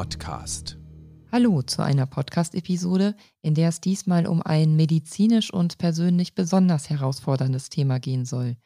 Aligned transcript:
Podcast. 0.00 0.78
Hallo 1.30 1.60
zu 1.60 1.82
einer 1.82 2.06
Podcast-Episode, 2.06 3.14
in 3.42 3.54
der 3.54 3.68
es 3.68 3.82
diesmal 3.82 4.26
um 4.26 4.40
ein 4.40 4.74
medizinisch 4.74 5.52
und 5.52 5.76
persönlich 5.76 6.34
besonders 6.34 6.88
herausforderndes 6.88 7.68
Thema 7.68 8.00
gehen 8.00 8.24
soll. 8.24 8.56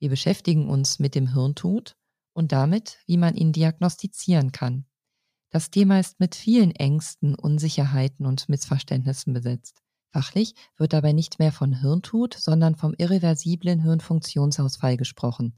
Wir 0.00 0.08
beschäftigen 0.08 0.68
uns 0.68 0.98
mit 0.98 1.14
dem 1.14 1.32
Hirntod 1.32 1.94
und 2.32 2.50
damit, 2.50 2.98
wie 3.06 3.18
man 3.18 3.36
ihn 3.36 3.52
diagnostizieren 3.52 4.50
kann. 4.50 4.84
Das 5.50 5.70
Thema 5.70 6.00
ist 6.00 6.18
mit 6.18 6.34
vielen 6.34 6.72
Ängsten, 6.72 7.36
Unsicherheiten 7.36 8.26
und 8.26 8.48
Missverständnissen 8.48 9.32
besetzt. 9.32 9.82
Fachlich 10.12 10.56
wird 10.76 10.92
dabei 10.92 11.12
nicht 11.12 11.38
mehr 11.38 11.52
von 11.52 11.72
Hirntod, 11.72 12.34
sondern 12.34 12.74
vom 12.74 12.94
irreversiblen 12.98 13.80
Hirnfunktionsausfall 13.80 14.96
gesprochen. 14.96 15.56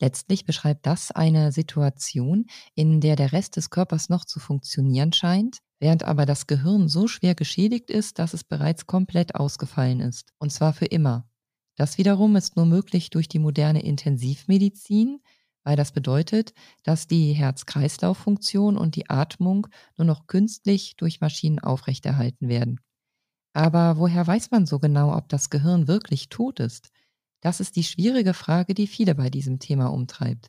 Letztlich 0.00 0.44
beschreibt 0.44 0.86
das 0.86 1.10
eine 1.10 1.52
Situation, 1.52 2.46
in 2.74 3.00
der 3.00 3.16
der 3.16 3.32
Rest 3.32 3.56
des 3.56 3.70
Körpers 3.70 4.08
noch 4.08 4.24
zu 4.24 4.40
funktionieren 4.40 5.12
scheint, 5.12 5.58
während 5.80 6.04
aber 6.04 6.26
das 6.26 6.46
Gehirn 6.46 6.88
so 6.88 7.08
schwer 7.08 7.34
geschädigt 7.34 7.90
ist, 7.90 8.18
dass 8.18 8.34
es 8.34 8.44
bereits 8.44 8.86
komplett 8.86 9.34
ausgefallen 9.34 10.00
ist, 10.00 10.32
und 10.38 10.52
zwar 10.52 10.74
für 10.74 10.86
immer. 10.86 11.26
Das 11.76 11.98
wiederum 11.98 12.36
ist 12.36 12.56
nur 12.56 12.66
möglich 12.66 13.10
durch 13.10 13.28
die 13.28 13.38
moderne 13.38 13.82
Intensivmedizin, 13.82 15.20
weil 15.64 15.76
das 15.76 15.92
bedeutet, 15.92 16.52
dass 16.84 17.06
die 17.06 17.32
Herz-Kreislauf-Funktion 17.32 18.76
und 18.76 18.96
die 18.96 19.10
Atmung 19.10 19.66
nur 19.96 20.06
noch 20.06 20.26
künstlich 20.26 20.96
durch 20.96 21.20
Maschinen 21.20 21.58
aufrechterhalten 21.58 22.48
werden. 22.48 22.80
Aber 23.52 23.96
woher 23.96 24.26
weiß 24.26 24.50
man 24.50 24.66
so 24.66 24.78
genau, 24.78 25.16
ob 25.16 25.28
das 25.28 25.50
Gehirn 25.50 25.88
wirklich 25.88 26.28
tot 26.28 26.60
ist? 26.60 26.90
Das 27.46 27.60
ist 27.60 27.76
die 27.76 27.84
schwierige 27.84 28.34
Frage, 28.34 28.74
die 28.74 28.88
viele 28.88 29.14
bei 29.14 29.30
diesem 29.30 29.60
Thema 29.60 29.92
umtreibt. 29.92 30.48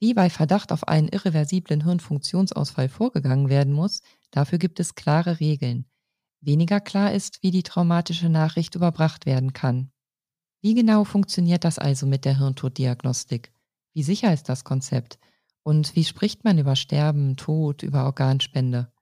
Wie 0.00 0.14
bei 0.14 0.28
Verdacht 0.28 0.72
auf 0.72 0.88
einen 0.88 1.06
irreversiblen 1.06 1.84
Hirnfunktionsausfall 1.84 2.88
vorgegangen 2.88 3.48
werden 3.48 3.72
muss, 3.72 4.02
dafür 4.32 4.58
gibt 4.58 4.80
es 4.80 4.96
klare 4.96 5.38
Regeln. 5.38 5.86
Weniger 6.40 6.80
klar 6.80 7.12
ist, 7.12 7.40
wie 7.44 7.52
die 7.52 7.62
traumatische 7.62 8.30
Nachricht 8.30 8.74
überbracht 8.74 9.26
werden 9.26 9.52
kann. 9.52 9.92
Wie 10.60 10.74
genau 10.74 11.04
funktioniert 11.04 11.62
das 11.62 11.78
also 11.78 12.04
mit 12.04 12.24
der 12.24 12.36
Hirntoddiagnostik? 12.36 13.52
Wie 13.92 14.02
sicher 14.02 14.34
ist 14.34 14.48
das 14.48 14.64
Konzept? 14.64 15.20
Und 15.62 15.94
wie 15.94 16.02
spricht 16.02 16.42
man 16.42 16.58
über 16.58 16.74
Sterben, 16.74 17.36
Tod, 17.36 17.84
über 17.84 18.06
Organspende? 18.06 18.92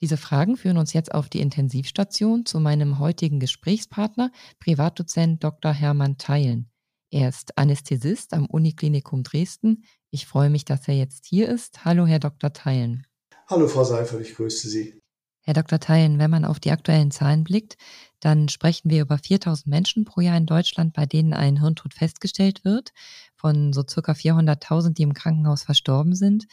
Diese 0.00 0.16
Fragen 0.16 0.56
führen 0.56 0.78
uns 0.78 0.92
jetzt 0.92 1.12
auf 1.12 1.28
die 1.28 1.40
Intensivstation 1.40 2.46
zu 2.46 2.60
meinem 2.60 3.00
heutigen 3.00 3.40
Gesprächspartner, 3.40 4.30
Privatdozent 4.60 5.42
Dr. 5.42 5.72
Hermann 5.72 6.18
Theilen. 6.18 6.70
Er 7.10 7.28
ist 7.28 7.58
Anästhesist 7.58 8.32
am 8.32 8.46
Uniklinikum 8.46 9.24
Dresden. 9.24 9.84
Ich 10.10 10.26
freue 10.26 10.50
mich, 10.50 10.64
dass 10.64 10.86
er 10.86 10.94
jetzt 10.94 11.26
hier 11.26 11.48
ist. 11.48 11.84
Hallo, 11.84 12.06
Herr 12.06 12.20
Dr. 12.20 12.52
Theilen. 12.52 13.06
Hallo, 13.48 13.66
Frau 13.66 13.82
Seifert, 13.82 14.20
ich 14.20 14.34
grüße 14.36 14.68
Sie. 14.68 15.00
Herr 15.42 15.54
Dr. 15.54 15.80
Theilen, 15.80 16.18
wenn 16.18 16.30
man 16.30 16.44
auf 16.44 16.60
die 16.60 16.70
aktuellen 16.70 17.10
Zahlen 17.10 17.42
blickt, 17.42 17.76
dann 18.20 18.50
sprechen 18.50 18.90
wir 18.90 19.00
über 19.00 19.16
4000 19.16 19.66
Menschen 19.66 20.04
pro 20.04 20.20
Jahr 20.20 20.36
in 20.36 20.44
Deutschland, 20.44 20.92
bei 20.92 21.06
denen 21.06 21.32
ein 21.32 21.58
Hirntod 21.58 21.94
festgestellt 21.94 22.64
wird, 22.64 22.92
von 23.34 23.72
so 23.72 23.82
circa 23.88 24.12
400.000, 24.12 24.92
die 24.92 25.02
im 25.02 25.14
Krankenhaus 25.14 25.62
verstorben 25.62 26.14
sind. 26.14 26.46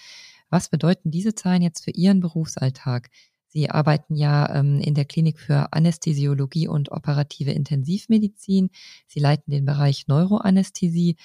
Was 0.50 0.70
bedeuten 0.70 1.12
diese 1.12 1.36
Zahlen 1.36 1.62
jetzt 1.62 1.84
für 1.84 1.92
Ihren 1.92 2.22
Berufsalltag? 2.22 3.09
Sie 3.56 3.70
arbeiten 3.70 4.16
ja 4.16 4.53
ähm, 4.53 4.81
in 4.81 4.95
der 4.95 5.06
Klinik 5.06 5.39
für 5.39 5.72
Anästhesiologie 5.72 6.67
und 6.67 6.92
operative 6.92 7.52
Intensivmedizin. 7.52 8.70
Sie 9.08 9.22
leiten 9.22 9.50
den 9.50 9.64
Bereich 9.64 10.09
Neuroanästhesie. 10.09 11.16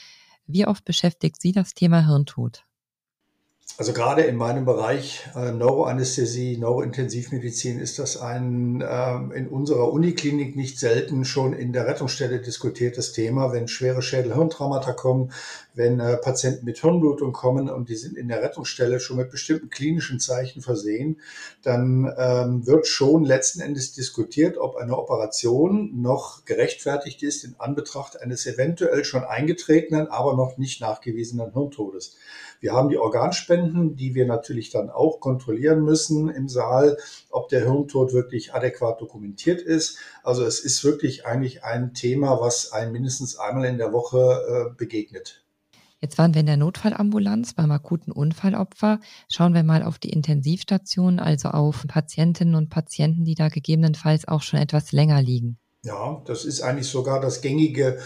Wie 0.46 0.64
oft 0.64 0.84
beschäftigt 0.84 1.42
Sie 1.42 1.50
das 1.50 1.74
Thema 1.74 2.06
Hirntod? 2.06 2.64
Also 3.78 3.94
gerade 3.94 4.22
in 4.22 4.36
meinem 4.36 4.66
Bereich 4.66 5.26
äh, 5.34 5.52
Neuroanästhesie, 5.52 6.58
Neurointensivmedizin 6.58 7.80
ist 7.80 7.98
das 7.98 8.18
ein 8.18 8.82
äh, 8.82 9.14
in 9.34 9.48
unserer 9.48 9.90
Uniklinik 9.90 10.54
nicht 10.54 10.78
selten 10.78 11.24
schon 11.24 11.54
in 11.54 11.72
der 11.72 11.86
Rettungsstelle 11.86 12.40
diskutiertes 12.40 13.12
Thema, 13.12 13.52
wenn 13.52 13.68
schwere 13.68 14.02
Schädel-Hirntraumata 14.02 14.92
kommen, 14.92 15.32
wenn 15.74 15.98
äh, 15.98 16.18
Patienten 16.18 16.66
mit 16.66 16.78
Hirnblutung 16.78 17.32
kommen 17.32 17.70
und 17.70 17.88
die 17.88 17.96
sind 17.96 18.18
in 18.18 18.28
der 18.28 18.42
Rettungsstelle 18.42 19.00
schon 19.00 19.16
mit 19.16 19.30
bestimmten 19.30 19.70
klinischen 19.70 20.20
Zeichen 20.20 20.60
versehen, 20.60 21.20
dann 21.62 22.12
ähm, 22.18 22.66
wird 22.66 22.86
schon 22.86 23.24
letzten 23.24 23.60
Endes 23.60 23.92
diskutiert, 23.92 24.58
ob 24.58 24.76
eine 24.76 24.98
Operation 24.98 26.02
noch 26.02 26.44
gerechtfertigt 26.44 27.22
ist 27.22 27.44
in 27.44 27.54
Anbetracht 27.58 28.20
eines 28.20 28.46
eventuell 28.46 29.04
schon 29.04 29.24
eingetretenen, 29.24 30.08
aber 30.08 30.36
noch 30.36 30.58
nicht 30.58 30.82
nachgewiesenen 30.82 31.52
Hirntodes. 31.52 32.16
Wir 32.60 32.74
haben 32.74 32.90
die 32.90 32.98
Organspenden, 33.60 33.96
die 33.96 34.14
wir 34.14 34.26
natürlich 34.26 34.70
dann 34.70 34.90
auch 34.90 35.20
kontrollieren 35.20 35.82
müssen 35.82 36.28
im 36.28 36.48
Saal, 36.48 36.96
ob 37.30 37.48
der 37.48 37.64
Hirntod 37.64 38.12
wirklich 38.12 38.54
adäquat 38.54 39.00
dokumentiert 39.00 39.60
ist. 39.60 39.98
Also 40.22 40.44
es 40.44 40.60
ist 40.60 40.84
wirklich 40.84 41.26
eigentlich 41.26 41.64
ein 41.64 41.94
Thema, 41.94 42.40
was 42.40 42.72
einem 42.72 42.92
mindestens 42.92 43.38
einmal 43.38 43.66
in 43.66 43.78
der 43.78 43.92
Woche 43.92 44.70
äh, 44.72 44.74
begegnet. 44.76 45.44
Jetzt 46.02 46.16
waren 46.16 46.32
wir 46.32 46.40
in 46.40 46.46
der 46.46 46.56
Notfallambulanz 46.56 47.52
beim 47.52 47.70
akuten 47.70 48.10
Unfallopfer. 48.10 49.00
Schauen 49.30 49.52
wir 49.52 49.62
mal 49.62 49.82
auf 49.82 49.98
die 49.98 50.08
Intensivstation, 50.08 51.18
also 51.18 51.50
auf 51.50 51.84
Patientinnen 51.86 52.54
und 52.54 52.70
Patienten, 52.70 53.24
die 53.24 53.34
da 53.34 53.48
gegebenenfalls 53.48 54.26
auch 54.26 54.40
schon 54.40 54.60
etwas 54.60 54.92
länger 54.92 55.20
liegen. 55.20 55.58
Ja, 55.82 56.22
das 56.26 56.46
ist 56.46 56.62
eigentlich 56.62 56.88
sogar 56.88 57.20
das 57.20 57.42
gängige 57.42 57.98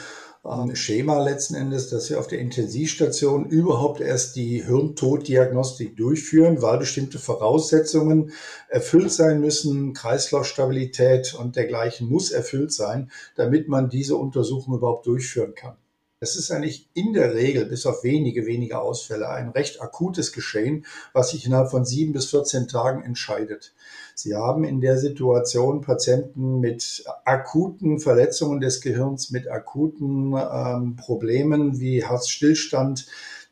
Schema 0.75 1.23
letzten 1.23 1.55
Endes, 1.55 1.89
dass 1.89 2.11
wir 2.11 2.19
auf 2.19 2.27
der 2.27 2.39
Intensivstation 2.39 3.47
überhaupt 3.47 4.03
erst 4.03 4.37
die 4.37 4.63
Hirntoddiagnostik 4.63 5.97
durchführen, 5.97 6.61
weil 6.61 6.77
bestimmte 6.77 7.19
Voraussetzungen 7.19 8.31
erfüllt 8.69 9.11
sein 9.11 9.41
müssen. 9.41 9.95
Kreislaufstabilität 9.95 11.35
und 11.35 11.57
dergleichen 11.57 12.11
muss 12.11 12.31
erfüllt 12.31 12.75
sein, 12.75 13.11
damit 13.37 13.69
man 13.69 13.89
diese 13.89 14.17
Untersuchung 14.17 14.75
überhaupt 14.75 15.07
durchführen 15.07 15.55
kann. 15.55 15.77
Es 16.21 16.37
ist 16.37 16.51
eigentlich 16.51 16.89
in 16.95 17.15
der 17.15 17.35
Regel, 17.35 17.65
bis 17.65 17.87
auf 17.87 18.05
wenige, 18.05 18.47
wenige 18.47 18.81
Ausfälle, 18.81 19.29
ein 19.31 19.49
recht 19.49 19.81
akutes 19.81 20.33
Geschehen, 20.33 20.85
was 21.13 21.31
sich 21.31 21.47
innerhalb 21.47 21.71
von 21.71 21.87
sieben 21.87 22.13
bis 22.13 22.27
14 22.27 22.69
Tagen 22.69 23.03
entscheidet. 23.03 23.75
Sie 24.15 24.35
haben 24.35 24.65
in 24.65 24.81
der 24.81 24.99
Situation 24.99 25.81
Patienten 25.81 26.61
mit 26.61 27.05
akuten 27.25 27.99
Verletzungen 27.99 28.61
des 28.61 28.81
Gehirns, 28.81 29.31
mit 29.31 29.51
akuten 29.51 30.35
ähm, 30.35 30.97
Problemen 30.97 31.81
wie 31.81 32.05
Herzstillstand, 32.05 33.07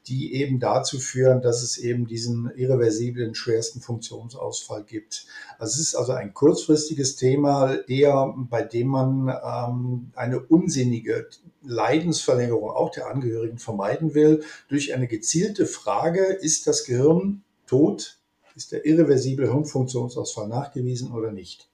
die 0.07 0.35
eben 0.35 0.59
dazu 0.59 0.99
führen, 0.99 1.43
dass 1.43 1.63
es 1.63 1.79
eben 1.79 2.07
diesen 2.07 2.51
irreversiblen 2.57 3.35
schwersten 3.35 3.81
Funktionsausfall 3.81 4.85
gibt. 4.85 5.27
Also 5.59 5.75
es 5.75 5.89
ist 5.89 5.95
also 5.95 6.13
ein 6.13 6.35
kurzfristiges 6.35 7.17
Thema, 7.17 7.77
eher 7.87 8.35
bei 8.37 8.63
dem 8.63 8.89
man 8.89 9.29
ähm, 9.29 10.11
eine 10.15 10.41
unsinnige 10.41 11.29
Leidensverlängerung 11.65 12.71
auch 12.71 12.91
der 12.91 13.09
Angehörigen 13.09 13.59
vermeiden 13.59 14.15
will, 14.15 14.43
durch 14.69 14.95
eine 14.95 15.07
gezielte 15.07 15.67
Frage, 15.67 16.25
ist 16.25 16.67
das 16.67 16.85
Gehirn 16.85 17.43
tot? 17.67 18.19
Ist 18.55 18.73
der 18.73 18.85
irreversible 18.85 19.51
Hirnfunktionsausfall 19.51 20.49
nachgewiesen 20.49 21.13
oder 21.13 21.33
nicht? 21.33 21.69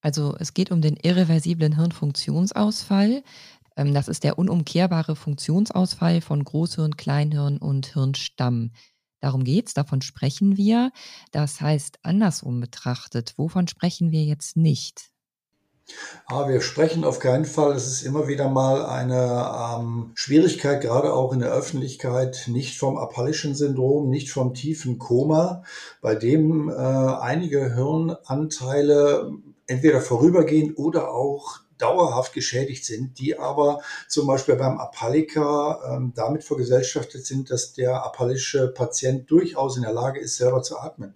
Also 0.00 0.34
es 0.38 0.54
geht 0.54 0.70
um 0.70 0.80
den 0.80 0.96
irreversiblen 0.96 1.76
Hirnfunktionsausfall. 1.76 3.22
Ähm, 3.76 3.94
das 3.94 4.08
ist 4.08 4.24
der 4.24 4.38
unumkehrbare 4.38 5.16
Funktionsausfall 5.16 6.20
von 6.20 6.42
Großhirn, 6.44 6.96
Kleinhirn 6.96 7.58
und 7.58 7.86
Hirnstamm. 7.92 8.72
Darum 9.20 9.44
geht's, 9.44 9.74
davon 9.74 10.00
sprechen 10.00 10.56
wir. 10.56 10.92
Das 11.30 11.60
heißt, 11.60 11.98
andersrum 12.02 12.60
betrachtet, 12.60 13.34
wovon 13.36 13.68
sprechen 13.68 14.10
wir 14.10 14.24
jetzt 14.24 14.56
nicht? 14.56 15.09
Aber 16.26 16.48
wir 16.48 16.60
sprechen 16.60 17.04
auf 17.04 17.18
keinen 17.18 17.44
Fall. 17.44 17.72
Es 17.72 17.86
ist 17.86 18.02
immer 18.02 18.28
wieder 18.28 18.48
mal 18.48 18.86
eine 18.86 19.78
ähm, 19.78 20.12
Schwierigkeit, 20.14 20.80
gerade 20.80 21.12
auch 21.12 21.32
in 21.32 21.40
der 21.40 21.52
Öffentlichkeit, 21.52 22.44
nicht 22.46 22.78
vom 22.78 22.96
apallischen 22.96 23.54
Syndrom, 23.54 24.10
nicht 24.10 24.30
vom 24.30 24.54
tiefen 24.54 24.98
Koma, 24.98 25.64
bei 26.00 26.14
dem 26.14 26.68
äh, 26.68 26.72
einige 26.72 27.74
Hirnanteile 27.74 29.32
entweder 29.66 30.00
vorübergehend 30.00 30.78
oder 30.78 31.12
auch 31.12 31.60
dauerhaft 31.78 32.32
geschädigt 32.32 32.84
sind, 32.84 33.18
die 33.18 33.38
aber 33.38 33.80
zum 34.08 34.26
Beispiel 34.26 34.56
beim 34.56 34.78
Apalliker 34.78 35.80
ähm, 35.88 36.12
damit 36.14 36.44
vergesellschaftet 36.44 37.26
sind, 37.26 37.50
dass 37.50 37.72
der 37.72 38.04
apallische 38.04 38.68
Patient 38.68 39.30
durchaus 39.30 39.76
in 39.76 39.82
der 39.82 39.92
Lage 39.92 40.20
ist, 40.20 40.36
selber 40.36 40.62
zu 40.62 40.78
atmen. 40.78 41.14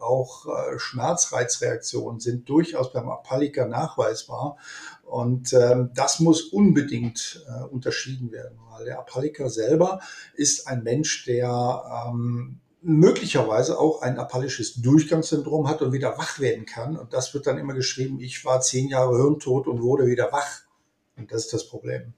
Auch 0.00 0.46
äh, 0.46 0.78
Schmerzreizreaktionen 0.78 2.20
sind 2.20 2.48
durchaus 2.48 2.92
beim 2.92 3.08
Apalliker 3.08 3.66
nachweisbar. 3.66 4.56
Und 5.04 5.52
ähm, 5.52 5.90
das 5.94 6.20
muss 6.20 6.44
unbedingt 6.44 7.44
äh, 7.48 7.64
unterschieden 7.64 8.32
werden, 8.32 8.58
weil 8.70 8.84
der 8.84 8.98
Apalliker 8.98 9.50
selber 9.50 10.00
ist 10.34 10.66
ein 10.66 10.82
Mensch, 10.82 11.24
der 11.24 12.08
ähm, 12.08 12.60
möglicherweise 12.82 13.78
auch 13.78 14.02
ein 14.02 14.18
apallisches 14.18 14.74
Durchgangssyndrom 14.80 15.68
hat 15.68 15.82
und 15.82 15.92
wieder 15.92 16.16
wach 16.16 16.38
werden 16.40 16.64
kann. 16.64 16.96
Und 16.96 17.12
das 17.12 17.34
wird 17.34 17.46
dann 17.46 17.58
immer 17.58 17.74
geschrieben, 17.74 18.20
ich 18.20 18.44
war 18.44 18.60
zehn 18.60 18.88
Jahre 18.88 19.16
hirntot 19.16 19.66
und 19.66 19.82
wurde 19.82 20.06
wieder 20.06 20.32
wach. 20.32 20.62
Und 21.16 21.30
das 21.32 21.46
ist 21.46 21.52
das 21.52 21.68
Problem. 21.68 22.14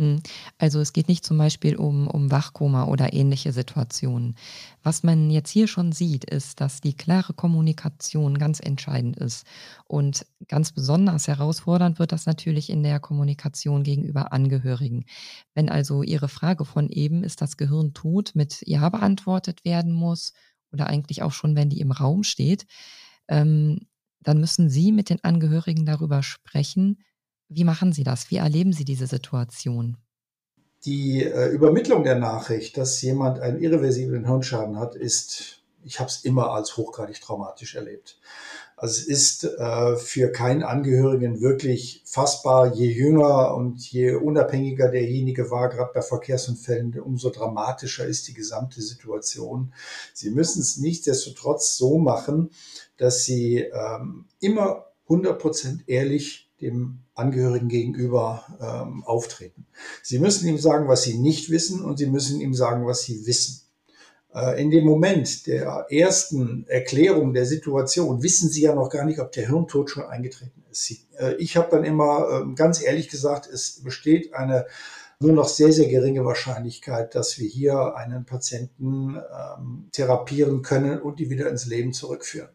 Hm, 0.00 0.22
also 0.56 0.80
es 0.80 0.94
geht 0.94 1.08
nicht 1.08 1.26
zum 1.26 1.36
Beispiel 1.36 1.76
um, 1.76 2.08
um 2.08 2.30
Wachkoma 2.30 2.84
oder 2.84 3.12
ähnliche 3.12 3.52
Situationen. 3.52 4.34
Was 4.82 5.02
man 5.02 5.28
jetzt 5.30 5.50
hier 5.50 5.68
schon 5.68 5.92
sieht, 5.92 6.24
ist, 6.24 6.62
dass 6.62 6.80
die 6.80 6.94
klare 6.94 7.34
Kommunikation 7.34 8.38
ganz 8.38 8.60
entscheidend 8.60 9.18
ist. 9.18 9.44
Und 9.86 10.24
ganz 10.48 10.72
besonders 10.72 11.28
herausfordernd 11.28 11.98
wird 11.98 12.12
das 12.12 12.24
natürlich 12.24 12.70
in 12.70 12.82
der 12.82 12.98
Kommunikation 12.98 13.82
gegenüber 13.82 14.32
Angehörigen. 14.32 15.04
Wenn 15.54 15.68
also 15.68 16.02
Ihre 16.02 16.28
Frage 16.30 16.64
von 16.64 16.88
eben, 16.88 17.22
ist 17.22 17.42
das 17.42 17.58
Gehirn 17.58 17.92
tot, 17.92 18.30
mit 18.34 18.62
Ja 18.66 18.88
beantwortet 18.88 19.66
werden 19.66 19.92
muss 19.92 20.32
oder 20.72 20.86
eigentlich 20.86 21.22
auch 21.22 21.32
schon, 21.32 21.56
wenn 21.56 21.68
die 21.68 21.80
im 21.80 21.92
Raum 21.92 22.22
steht, 22.22 22.64
ähm, 23.28 23.80
dann 24.22 24.40
müssen 24.40 24.70
Sie 24.70 24.92
mit 24.92 25.10
den 25.10 25.22
Angehörigen 25.24 25.84
darüber 25.84 26.22
sprechen, 26.22 27.02
wie 27.50 27.64
machen 27.64 27.92
Sie 27.92 28.04
das? 28.04 28.30
Wie 28.30 28.36
erleben 28.36 28.72
Sie 28.72 28.84
diese 28.84 29.06
Situation? 29.06 29.96
Die 30.84 31.24
äh, 31.24 31.48
Übermittlung 31.48 32.04
der 32.04 32.14
Nachricht, 32.14 32.78
dass 32.78 33.02
jemand 33.02 33.40
einen 33.40 33.60
irreversiblen 33.60 34.24
Hirnschaden 34.24 34.78
hat, 34.78 34.94
ist, 34.94 35.62
ich 35.84 36.00
habe 36.00 36.08
es 36.08 36.24
immer 36.24 36.52
als 36.52 36.76
hochgradig 36.76 37.20
traumatisch 37.20 37.74
erlebt. 37.74 38.18
Also 38.76 38.98
es 38.98 39.06
ist 39.06 39.44
äh, 39.44 39.96
für 39.96 40.32
keinen 40.32 40.62
Angehörigen 40.62 41.42
wirklich 41.42 42.02
fassbar. 42.06 42.72
Je 42.72 42.90
jünger 42.90 43.54
und 43.54 43.78
je 43.90 44.14
unabhängiger 44.14 44.88
derjenige 44.88 45.50
war, 45.50 45.68
gerade 45.68 45.90
bei 45.92 46.00
Verkehrsunfällen, 46.00 46.98
umso 46.98 47.28
dramatischer 47.28 48.06
ist 48.06 48.28
die 48.28 48.34
gesamte 48.34 48.80
Situation. 48.80 49.74
Sie 50.14 50.30
müssen 50.30 50.62
es 50.62 50.78
nichtsdestotrotz 50.78 51.76
so 51.76 51.98
machen, 51.98 52.52
dass 52.96 53.24
Sie 53.24 53.58
ähm, 53.58 54.24
immer 54.38 54.86
100% 55.08 55.80
ehrlich 55.86 56.50
dem 56.62 57.00
Angehörigen 57.20 57.68
gegenüber 57.68 58.44
ähm, 58.60 59.04
auftreten. 59.04 59.66
Sie 60.02 60.18
müssen 60.18 60.48
ihm 60.48 60.58
sagen, 60.58 60.88
was 60.88 61.02
sie 61.02 61.18
nicht 61.18 61.50
wissen 61.50 61.84
und 61.84 61.98
sie 61.98 62.06
müssen 62.06 62.40
ihm 62.40 62.54
sagen, 62.54 62.86
was 62.86 63.02
sie 63.02 63.26
wissen. 63.26 63.62
Äh, 64.34 64.60
in 64.60 64.70
dem 64.70 64.84
Moment 64.84 65.46
der 65.46 65.86
ersten 65.90 66.66
Erklärung 66.68 67.32
der 67.32 67.46
Situation 67.46 68.22
wissen 68.22 68.48
Sie 68.48 68.62
ja 68.62 68.74
noch 68.74 68.90
gar 68.90 69.04
nicht, 69.04 69.18
ob 69.18 69.32
der 69.32 69.48
Hirntod 69.48 69.90
schon 69.90 70.04
eingetreten 70.04 70.64
ist. 70.70 70.84
Sie, 70.84 71.00
äh, 71.18 71.34
ich 71.34 71.56
habe 71.56 71.68
dann 71.70 71.84
immer 71.84 72.44
äh, 72.48 72.54
ganz 72.54 72.82
ehrlich 72.82 73.08
gesagt, 73.08 73.46
es 73.46 73.82
besteht 73.82 74.34
eine 74.34 74.66
nur 75.22 75.32
noch 75.32 75.48
sehr, 75.48 75.70
sehr 75.70 75.88
geringe 75.88 76.24
Wahrscheinlichkeit, 76.24 77.14
dass 77.14 77.38
wir 77.38 77.46
hier 77.46 77.94
einen 77.94 78.24
Patienten 78.24 79.16
ähm, 79.16 79.88
therapieren 79.92 80.62
können 80.62 80.98
und 81.02 81.20
die 81.20 81.28
wieder 81.28 81.50
ins 81.50 81.66
Leben 81.66 81.92
zurückführen 81.92 82.48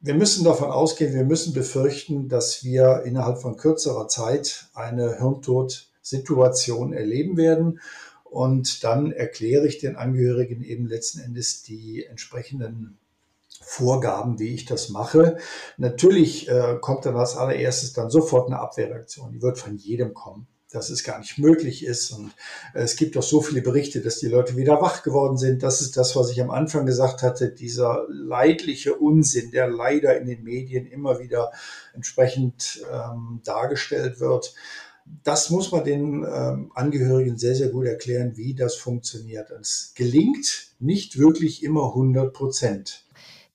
wir 0.00 0.14
müssen 0.14 0.44
davon 0.44 0.70
ausgehen, 0.70 1.14
wir 1.14 1.24
müssen 1.24 1.52
befürchten, 1.54 2.28
dass 2.28 2.64
wir 2.64 3.02
innerhalb 3.04 3.38
von 3.38 3.56
kürzerer 3.56 4.08
Zeit 4.08 4.68
eine 4.74 5.18
Hirntodsituation 5.18 6.92
erleben 6.92 7.36
werden. 7.36 7.80
Und 8.24 8.84
dann 8.84 9.12
erkläre 9.12 9.66
ich 9.66 9.78
den 9.78 9.96
Angehörigen 9.96 10.62
eben 10.62 10.86
letzten 10.86 11.20
Endes 11.20 11.62
die 11.62 12.04
entsprechenden 12.04 12.98
Vorgaben, 13.62 14.38
wie 14.38 14.54
ich 14.54 14.66
das 14.66 14.90
mache. 14.90 15.38
Natürlich 15.76 16.48
äh, 16.48 16.76
kommt 16.80 17.06
dann 17.06 17.16
als 17.16 17.36
allererstes 17.36 17.92
dann 17.92 18.10
sofort 18.10 18.48
eine 18.48 18.60
Abwehrreaktion. 18.60 19.32
Die 19.32 19.42
wird 19.42 19.58
von 19.58 19.76
jedem 19.76 20.12
kommen 20.12 20.46
dass 20.70 20.90
es 20.90 21.04
gar 21.04 21.18
nicht 21.18 21.38
möglich 21.38 21.84
ist. 21.84 22.10
Und 22.10 22.32
äh, 22.74 22.80
es 22.80 22.96
gibt 22.96 23.16
doch 23.16 23.22
so 23.22 23.40
viele 23.40 23.62
Berichte, 23.62 24.00
dass 24.00 24.18
die 24.18 24.28
Leute 24.28 24.56
wieder 24.56 24.80
wach 24.80 25.02
geworden 25.02 25.36
sind. 25.36 25.62
Das 25.62 25.80
ist 25.80 25.96
das, 25.96 26.16
was 26.16 26.30
ich 26.30 26.40
am 26.40 26.50
Anfang 26.50 26.86
gesagt 26.86 27.22
hatte, 27.22 27.50
dieser 27.50 28.06
leidliche 28.08 28.94
Unsinn, 28.94 29.50
der 29.50 29.68
leider 29.68 30.18
in 30.18 30.26
den 30.26 30.42
Medien 30.42 30.86
immer 30.86 31.18
wieder 31.18 31.52
entsprechend 31.94 32.84
ähm, 32.92 33.40
dargestellt 33.44 34.20
wird. 34.20 34.54
Das 35.22 35.50
muss 35.50 35.70
man 35.70 35.84
den 35.84 36.24
ähm, 36.24 36.72
Angehörigen 36.74 37.38
sehr, 37.38 37.54
sehr 37.54 37.68
gut 37.68 37.86
erklären, 37.86 38.36
wie 38.36 38.54
das 38.54 38.74
funktioniert. 38.74 39.50
Es 39.50 39.92
gelingt 39.94 40.72
nicht 40.80 41.18
wirklich 41.18 41.62
immer 41.62 41.88
100 41.88 42.32
Prozent. 42.32 43.04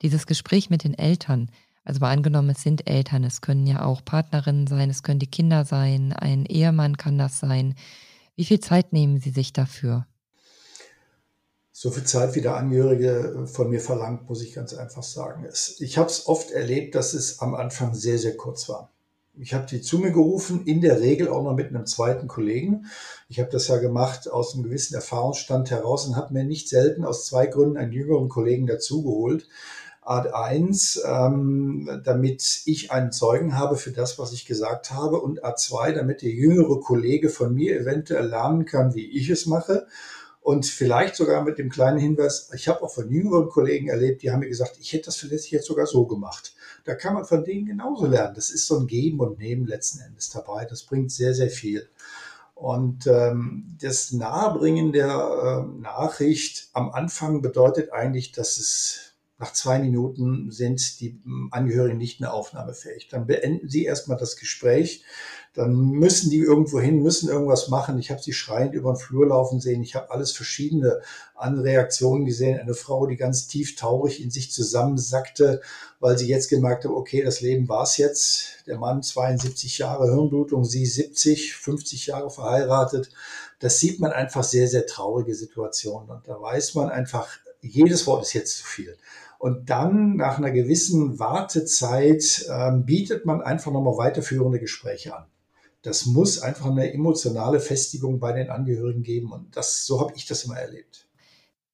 Dieses 0.02 0.26
Gespräch 0.26 0.70
mit 0.70 0.84
den 0.84 0.94
Eltern, 0.94 1.52
also 1.84 2.00
mal 2.00 2.12
angenommen, 2.12 2.52
es 2.52 2.62
sind 2.62 2.90
Eltern, 2.90 3.24
es 3.24 3.42
können 3.42 3.66
ja 3.66 3.84
auch 3.86 4.06
Partnerinnen 4.06 4.68
sein, 4.68 4.90
es 4.90 5.04
können 5.04 5.20
die 5.20 5.30
Kinder 5.30 5.66
sein, 5.66 6.14
ein 6.14 6.46
Ehemann 6.46 6.98
kann 6.98 7.18
das 7.18 7.40
sein. 7.40 7.76
Wie 8.36 8.46
viel 8.46 8.60
Zeit 8.60 8.94
nehmen 8.94 9.20
Sie 9.20 9.32
sich 9.32 9.54
dafür? 9.54 10.06
So 11.72 11.90
viel 11.90 12.04
Zeit, 12.04 12.36
wie 12.36 12.42
der 12.42 12.58
Angehörige 12.58 13.48
von 13.48 13.70
mir 13.70 13.80
verlangt, 13.80 14.30
muss 14.30 14.44
ich 14.44 14.54
ganz 14.54 14.74
einfach 14.74 15.04
sagen. 15.04 15.48
Ich 15.80 15.98
habe 15.98 16.10
es 16.10 16.28
oft 16.28 16.52
erlebt, 16.52 16.94
dass 16.94 17.14
es 17.14 17.40
am 17.40 17.56
Anfang 17.56 17.96
sehr, 17.96 18.20
sehr 18.20 18.38
kurz 18.38 18.70
war. 18.70 18.92
Ich 19.40 19.54
habe 19.54 19.66
die 19.66 19.82
zu 19.82 19.98
mir 19.98 20.12
gerufen, 20.12 20.66
in 20.66 20.82
der 20.82 21.00
Regel 21.00 21.30
auch 21.30 21.42
noch 21.42 21.56
mit 21.56 21.70
einem 21.70 21.86
zweiten 21.86 22.28
Kollegen. 22.28 22.86
Ich 23.30 23.40
habe 23.40 23.50
das 23.50 23.70
ja 23.70 23.78
gemacht 23.78 24.30
aus 24.30 24.54
einem 24.54 24.64
gewissen 24.64 24.94
Erfahrungsstand 24.94 25.72
heraus 25.72 26.06
und 26.06 26.18
habe 26.18 26.34
mir 26.34 26.44
nicht 26.44 26.68
selten 26.68 27.06
aus 27.06 27.26
zwei 27.26 27.48
Gründen 27.48 27.78
einen 27.78 27.94
jüngeren 27.94 28.28
Kollegen 28.28 28.68
dazugeholt, 28.68 29.48
Art 30.02 30.34
1, 30.34 31.04
ähm, 31.06 32.02
damit 32.04 32.64
ich 32.66 32.92
einen 32.92 33.12
Zeugen 33.12 33.58
habe 33.58 33.78
für 33.78 33.92
das, 33.92 34.18
was 34.18 34.34
ich 34.34 34.46
gesagt 34.46 34.92
habe 34.92 35.22
und 35.22 35.44
Art 35.44 35.60
2, 35.60 35.92
damit 35.92 36.24
der 36.24 36.32
jüngere 36.32 36.80
Kollege 36.80 37.30
von 37.30 37.54
mir 37.54 37.80
eventuell 37.80 38.26
lernen 38.26 38.66
kann, 38.66 38.96
wie 38.96 39.06
ich 39.06 39.30
es 39.30 39.46
mache. 39.46 39.86
Und 40.42 40.66
vielleicht 40.66 41.16
sogar 41.16 41.44
mit 41.44 41.60
dem 41.60 41.70
kleinen 41.70 42.00
Hinweis, 42.00 42.50
ich 42.56 42.68
habe 42.68 42.82
auch 42.82 42.92
von 42.92 43.12
jüngeren 43.12 43.50
Kollegen 43.50 43.90
erlebt, 43.90 44.24
die 44.24 44.32
haben 44.32 44.40
mir 44.40 44.50
gesagt, 44.50 44.78
ich 44.82 44.92
hätte 44.92 45.06
das 45.06 45.18
vielleicht 45.18 45.52
jetzt 45.52 45.68
sogar 45.68 45.86
so 45.86 46.08
gemacht. 46.08 46.56
Da 46.84 46.96
kann 46.96 47.14
man 47.14 47.26
von 47.26 47.44
denen 47.44 47.68
genauso 47.68 48.08
lernen. 48.08 48.34
Das 48.34 48.50
ist 48.50 48.66
so 48.66 48.80
ein 48.80 48.88
Geben 48.88 49.20
und 49.20 49.38
Nehmen 49.38 49.68
letzten 49.68 50.00
Endes 50.00 50.32
dabei. 50.32 50.66
Das 50.66 50.82
bringt 50.82 51.12
sehr, 51.12 51.36
sehr 51.36 51.52
viel. 51.52 51.88
Und 52.56 53.06
ähm, 53.06 53.78
das 53.80 54.12
Nahebringen 54.14 54.92
der 54.92 55.10
äh, 55.10 55.82
Nachricht 55.82 56.70
am 56.74 56.92
Anfang 56.92 57.44
bedeutet 57.44 57.94
eigentlich, 57.94 58.32
dass 58.32 58.58
es 58.58 59.11
nach 59.42 59.54
zwei 59.54 59.80
Minuten 59.80 60.52
sind 60.52 61.00
die 61.02 61.20
Angehörigen 61.50 61.98
nicht 61.98 62.20
mehr 62.20 62.32
aufnahmefähig. 62.32 63.08
Dann 63.10 63.26
beenden 63.26 63.68
sie 63.68 63.86
erstmal 63.86 64.18
das 64.18 64.38
Gespräch. 64.38 65.04
Dann 65.56 65.74
müssen 65.74 66.30
die 66.30 66.38
irgendwo 66.38 66.80
hin, 66.80 67.02
müssen 67.02 67.28
irgendwas 67.28 67.68
machen. 67.68 67.98
Ich 67.98 68.12
habe 68.12 68.22
sie 68.22 68.34
schreiend 68.34 68.76
über 68.76 68.94
den 68.94 69.00
Flur 69.00 69.28
laufen 69.28 69.60
sehen. 69.60 69.82
Ich 69.82 69.96
habe 69.96 70.12
alles 70.12 70.32
verschiedene 70.32 71.02
an 71.34 71.58
Reaktionen 71.58 72.26
gesehen. 72.26 72.60
Eine 72.60 72.76
Frau, 72.76 73.08
die 73.08 73.18
ganz 73.18 73.48
tief 73.48 73.76
traurig 73.76 74.24
in 74.24 74.30
sich 74.30 74.52
zusammensackte, 74.52 75.62
weil 76.00 76.20
sie 76.20 76.28
jetzt 76.28 76.50
gemerkt 76.50 76.86
hat, 76.86 76.92
okay, 76.92 77.24
das 77.24 77.42
Leben 77.42 77.68
war's 77.68 77.98
jetzt. 77.98 78.68
Der 78.68 78.78
Mann 78.78 79.02
72 79.02 79.80
Jahre 79.80 80.14
Hirnblutung, 80.14 80.66
sie 80.66 80.86
70, 80.86 81.56
50 81.56 82.06
Jahre 82.06 82.30
verheiratet. 82.30 83.10
Das 83.58 83.80
sieht 83.80 84.00
man 84.00 84.12
einfach 84.12 84.44
sehr, 84.44 84.68
sehr 84.68 84.86
traurige 84.86 85.34
Situationen. 85.34 86.12
Und 86.12 86.28
da 86.28 86.40
weiß 86.40 86.76
man 86.76 86.90
einfach, 86.90 87.28
jedes 87.62 88.08
Wort 88.08 88.24
ist 88.24 88.34
jetzt 88.34 88.58
zu 88.58 88.66
viel. 88.66 88.98
Und 89.42 89.72
dann 89.72 90.18
nach 90.18 90.38
einer 90.38 90.52
gewissen 90.52 91.18
Wartezeit 91.18 92.46
ähm, 92.48 92.86
bietet 92.86 93.26
man 93.26 93.42
einfach 93.42 93.72
nochmal 93.72 93.98
weiterführende 93.98 94.60
Gespräche 94.60 95.18
an. 95.18 95.26
Das 95.82 96.06
muss 96.06 96.38
einfach 96.44 96.68
eine 96.68 96.94
emotionale 96.94 97.60
Festigung 97.60 98.20
bei 98.20 98.34
den 98.34 98.52
Angehörigen 98.52 99.02
geben. 99.02 99.32
Und 99.32 99.58
das, 99.58 99.88
so 99.88 100.00
habe 100.00 100.14
ich 100.16 100.28
das 100.28 100.44
immer 100.44 100.58
erlebt. 100.58 101.08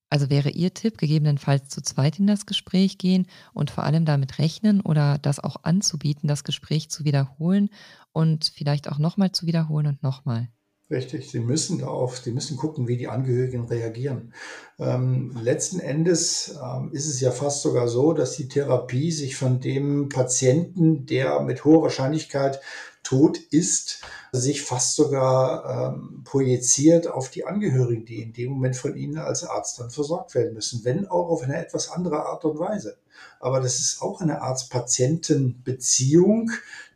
Also 0.10 0.30
wäre 0.30 0.50
Ihr 0.50 0.74
Tipp, 0.74 0.98
gegebenenfalls 0.98 1.68
zu 1.68 1.82
zweit 1.82 2.20
in 2.20 2.28
das 2.28 2.46
Gespräch 2.46 2.98
gehen 2.98 3.28
und 3.54 3.70
vor 3.70 3.84
allem 3.84 4.06
damit 4.06 4.40
rechnen 4.40 4.80
oder 4.80 5.18
das 5.18 5.42
auch 5.42 5.58
anzubieten, 5.64 6.30
das 6.30 6.46
Gespräch 6.46 6.90
zu 6.90 7.04
wiederholen 7.04 7.70
und 8.14 8.50
vielleicht 8.56 8.90
auch 8.90 8.98
nochmal 8.98 9.34
zu 9.34 9.46
wiederholen 9.46 9.88
und 9.88 10.04
nochmal? 10.04 10.48
Richtig, 10.90 11.30
Sie 11.30 11.42
müssen 11.42 11.80
darauf, 11.80 12.18
Sie 12.18 12.32
müssen 12.32 12.56
gucken, 12.56 12.88
wie 12.88 12.96
die 12.96 13.10
Angehörigen 13.10 13.66
reagieren. 13.66 14.34
Ähm, 14.80 15.38
letzten 15.42 15.82
Endes 15.82 16.58
ähm, 16.64 16.92
ist 16.94 17.08
es 17.08 17.20
ja 17.20 17.32
fast 17.32 17.62
sogar 17.62 17.90
so, 17.90 18.14
dass 18.14 18.38
die 18.38 18.48
Therapie 18.48 19.12
sich 19.12 19.36
von 19.36 19.60
dem 19.60 20.08
Patienten, 20.08 21.06
der 21.06 21.42
mit 21.42 21.66
hoher 21.66 21.82
Wahrscheinlichkeit 21.82 22.62
tot 23.04 23.38
ist, 23.38 24.02
sich 24.32 24.62
fast 24.62 24.96
sogar 24.96 25.94
ähm, 25.94 26.24
projiziert 26.24 27.08
auf 27.08 27.30
die 27.30 27.46
Angehörigen, 27.46 28.06
die 28.06 28.22
in 28.22 28.32
dem 28.32 28.52
Moment 28.52 28.78
von 28.78 28.96
Ihnen 28.96 29.18
als 29.18 29.44
Arzt 29.44 29.82
dann 29.82 29.90
versorgt 29.90 30.36
werden 30.36 30.54
müssen, 30.54 30.86
wenn 30.86 31.06
auch 31.08 31.28
auf 31.30 31.42
eine 31.42 31.58
etwas 31.58 31.90
andere 31.90 32.26
Art 32.26 32.46
und 32.46 32.60
Weise. 32.60 32.98
Aber 33.40 33.60
das 33.60 33.80
ist 33.80 34.02
auch 34.02 34.22
eine 34.22 34.42
Arzt-Patienten-Beziehung, 34.42 36.52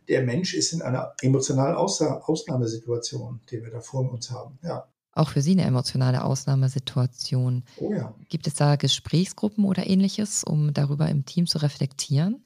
der 0.08 0.24
Mensch 0.24 0.54
ist 0.54 0.74
in 0.74 0.82
einer 0.82 1.14
emotionalen 1.22 1.76
Ausnahmesituation, 1.76 3.42
die 3.50 3.64
wir 3.64 3.72
da 3.72 3.82
vor 3.82 4.12
uns 4.12 4.32
haben. 4.32 4.60
Ja. 4.64 4.88
Auch 5.14 5.30
für 5.30 5.42
Sie 5.42 5.52
eine 5.52 5.64
emotionale 5.64 6.24
Ausnahmesituation. 6.24 7.64
Oh 7.78 7.92
ja. 7.92 8.14
Gibt 8.30 8.48
es 8.48 8.54
da 8.54 8.78
Gesprächsgruppen 8.78 9.66
oder 9.66 9.86
ähnliches, 9.88 10.44
um 10.44 10.74
darüber 10.74 11.10
im 11.10 11.26
Team 11.26 11.48
zu 11.48 11.58
reflektieren? 11.58 12.46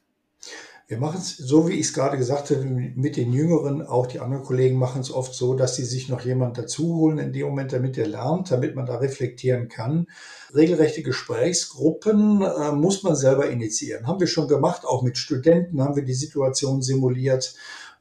Wir 0.88 0.98
machen 0.98 1.18
es, 1.18 1.36
so 1.36 1.66
wie 1.66 1.72
ich 1.72 1.86
es 1.86 1.94
gerade 1.94 2.16
gesagt 2.16 2.50
habe, 2.50 2.64
mit 2.64 3.16
den 3.16 3.32
Jüngeren, 3.32 3.82
auch 3.82 4.06
die 4.06 4.20
anderen 4.20 4.44
Kollegen 4.44 4.78
machen 4.78 5.00
es 5.00 5.10
oft 5.10 5.34
so, 5.34 5.54
dass 5.54 5.74
sie 5.74 5.84
sich 5.84 6.08
noch 6.08 6.20
jemand 6.20 6.58
dazu 6.58 6.94
holen 6.94 7.18
in 7.18 7.32
dem 7.32 7.48
Moment, 7.48 7.72
damit 7.72 7.98
er 7.98 8.06
lernt, 8.06 8.52
damit 8.52 8.76
man 8.76 8.86
da 8.86 8.98
reflektieren 8.98 9.66
kann. 9.66 10.06
Regelrechte 10.54 11.02
Gesprächsgruppen 11.02 12.40
äh, 12.40 12.70
muss 12.70 13.02
man 13.02 13.16
selber 13.16 13.50
initiieren. 13.50 14.06
Haben 14.06 14.20
wir 14.20 14.28
schon 14.28 14.46
gemacht, 14.46 14.84
auch 14.84 15.02
mit 15.02 15.18
Studenten 15.18 15.82
haben 15.82 15.96
wir 15.96 16.04
die 16.04 16.14
Situation 16.14 16.82
simuliert. 16.82 17.56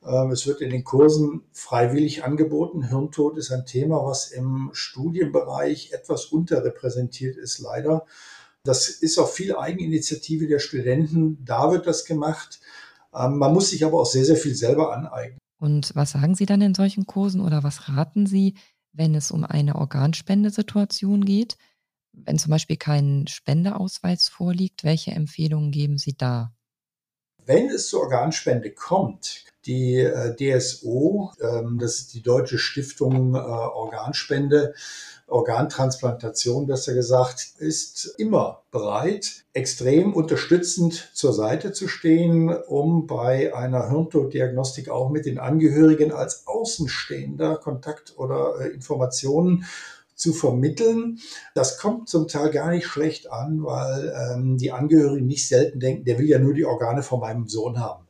Ähm, 0.05 0.29
es 0.29 0.45
wird 0.45 0.61
in 0.61 0.69
den 0.69 0.83
Kursen 0.83 1.41
freiwillig 1.53 2.23
angeboten. 2.23 2.87
Hirntod 2.87 3.39
ist 3.39 3.51
ein 3.51 3.65
Thema, 3.65 4.05
was 4.05 4.29
im 4.29 4.69
Studienbereich 4.73 5.91
etwas 5.91 6.25
unterrepräsentiert 6.25 7.35
ist, 7.35 7.57
leider. 7.57 8.05
Das 8.65 8.89
ist 8.89 9.17
auch 9.17 9.29
viel 9.29 9.55
Eigeninitiative 9.55 10.47
der 10.47 10.59
Studenten. 10.59 11.43
Da 11.45 11.71
wird 11.71 11.87
das 11.87 12.03
gemacht. 12.05 12.59
Ähm, 13.13 13.37
man 13.37 13.53
muss 13.53 13.69
sich 13.69 13.85
aber 13.85 14.01
auch 14.01 14.05
sehr, 14.05 14.25
sehr 14.25 14.35
viel 14.35 14.55
selber 14.55 14.93
aneignen. 14.93 15.39
Und 15.57 15.91
was 15.95 16.11
sagen 16.11 16.35
Sie 16.35 16.45
dann 16.45 16.61
in 16.61 16.75
solchen 16.75 17.05
Kursen 17.05 17.41
oder 17.41 17.63
was 17.63 17.87
raten 17.87 18.25
Sie, 18.25 18.55
wenn 18.91 19.15
es 19.15 19.31
um 19.31 19.43
eine 19.43 19.75
Organspendesituation 19.75 21.23
geht? 21.23 21.57
Wenn 22.11 22.39
zum 22.39 22.51
Beispiel 22.51 22.77
kein 22.77 23.27
Spendeausweis 23.27 24.29
vorliegt, 24.29 24.83
welche 24.83 25.11
Empfehlungen 25.11 25.71
geben 25.71 25.97
Sie 25.97 26.15
da? 26.17 26.54
Wenn 27.45 27.69
es 27.69 27.89
zur 27.89 28.01
Organspende 28.01 28.71
kommt, 28.71 29.45
die 29.65 29.99
äh, 29.99 30.35
DSO, 30.35 31.31
ähm, 31.41 31.77
das 31.79 31.99
ist 31.99 32.13
die 32.13 32.21
Deutsche 32.21 32.57
Stiftung 32.57 33.35
äh, 33.35 33.37
Organspende, 33.37 34.73
Organtransplantation 35.27 36.67
besser 36.67 36.93
gesagt, 36.93 37.53
ist 37.57 38.13
immer 38.19 38.61
bereit, 38.71 39.45
extrem 39.53 40.13
unterstützend 40.13 41.09
zur 41.13 41.33
Seite 41.33 41.71
zu 41.71 41.87
stehen, 41.87 42.49
um 42.49 43.07
bei 43.07 43.55
einer 43.55 43.89
Hirntoddiagnostik 43.89 44.89
auch 44.89 45.09
mit 45.09 45.25
den 45.25 45.39
Angehörigen 45.39 46.11
als 46.11 46.45
Außenstehender 46.45 47.57
Kontakt 47.57 48.13
oder 48.17 48.59
äh, 48.59 48.67
Informationen 48.69 49.65
zu 50.15 50.33
vermitteln. 50.33 51.19
Das 51.53 51.77
kommt 51.77 52.09
zum 52.09 52.27
Teil 52.27 52.49
gar 52.49 52.71
nicht 52.71 52.87
schlecht 52.87 53.31
an, 53.31 53.63
weil 53.63 54.13
ähm, 54.31 54.57
die 54.57 54.71
Angehörigen 54.71 55.27
nicht 55.27 55.47
selten 55.47 55.79
denken, 55.79 56.05
der 56.05 56.17
will 56.17 56.27
ja 56.27 56.39
nur 56.39 56.53
die 56.53 56.65
Organe 56.65 57.03
von 57.03 57.19
meinem 57.19 57.47
Sohn 57.47 57.79
haben. 57.79 58.05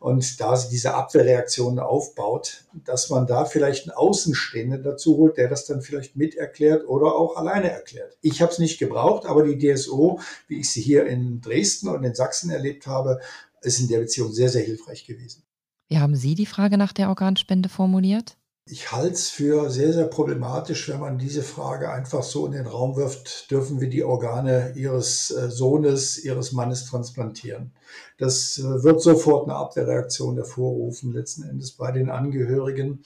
Und 0.00 0.40
da 0.40 0.56
sie 0.56 0.70
diese 0.70 0.94
Abwehrreaktionen 0.94 1.78
aufbaut, 1.78 2.64
dass 2.84 3.10
man 3.10 3.26
da 3.26 3.44
vielleicht 3.44 3.84
einen 3.84 3.96
Außenstehenden 3.96 4.82
dazu 4.82 5.16
holt, 5.16 5.36
der 5.36 5.48
das 5.48 5.66
dann 5.66 5.82
vielleicht 5.82 6.16
mit 6.16 6.34
erklärt 6.34 6.88
oder 6.88 7.14
auch 7.14 7.36
alleine 7.36 7.70
erklärt. 7.70 8.16
Ich 8.20 8.42
habe 8.42 8.50
es 8.50 8.58
nicht 8.58 8.78
gebraucht, 8.78 9.26
aber 9.26 9.44
die 9.44 9.58
DSO, 9.58 10.20
wie 10.48 10.60
ich 10.60 10.72
sie 10.72 10.80
hier 10.80 11.06
in 11.06 11.40
Dresden 11.40 11.88
und 11.88 12.02
in 12.02 12.14
Sachsen 12.14 12.50
erlebt 12.50 12.86
habe, 12.86 13.20
ist 13.62 13.78
in 13.78 13.88
der 13.88 14.00
Beziehung 14.00 14.32
sehr, 14.32 14.48
sehr 14.48 14.64
hilfreich 14.64 15.06
gewesen. 15.06 15.42
Wie 15.88 15.98
haben 15.98 16.16
Sie 16.16 16.34
die 16.34 16.46
Frage 16.46 16.78
nach 16.78 16.92
der 16.92 17.08
Organspende 17.08 17.68
formuliert? 17.68 18.36
Ich 18.72 18.92
halte 18.92 19.14
es 19.14 19.30
für 19.30 19.68
sehr, 19.68 19.92
sehr 19.92 20.06
problematisch, 20.06 20.88
wenn 20.88 21.00
man 21.00 21.18
diese 21.18 21.42
Frage 21.42 21.90
einfach 21.90 22.22
so 22.22 22.46
in 22.46 22.52
den 22.52 22.68
Raum 22.68 22.94
wirft, 22.94 23.50
dürfen 23.50 23.80
wir 23.80 23.88
die 23.88 24.04
Organe 24.04 24.74
Ihres 24.76 25.32
äh, 25.32 25.50
Sohnes, 25.50 26.22
Ihres 26.22 26.52
Mannes 26.52 26.86
transplantieren. 26.86 27.72
Das 28.16 28.58
äh, 28.58 28.84
wird 28.84 29.02
sofort 29.02 29.48
eine 29.48 29.56
Abwehrreaktion 29.56 30.36
hervorrufen, 30.36 31.12
letzten 31.12 31.42
Endes 31.42 31.72
bei 31.72 31.90
den 31.90 32.10
Angehörigen. 32.10 33.02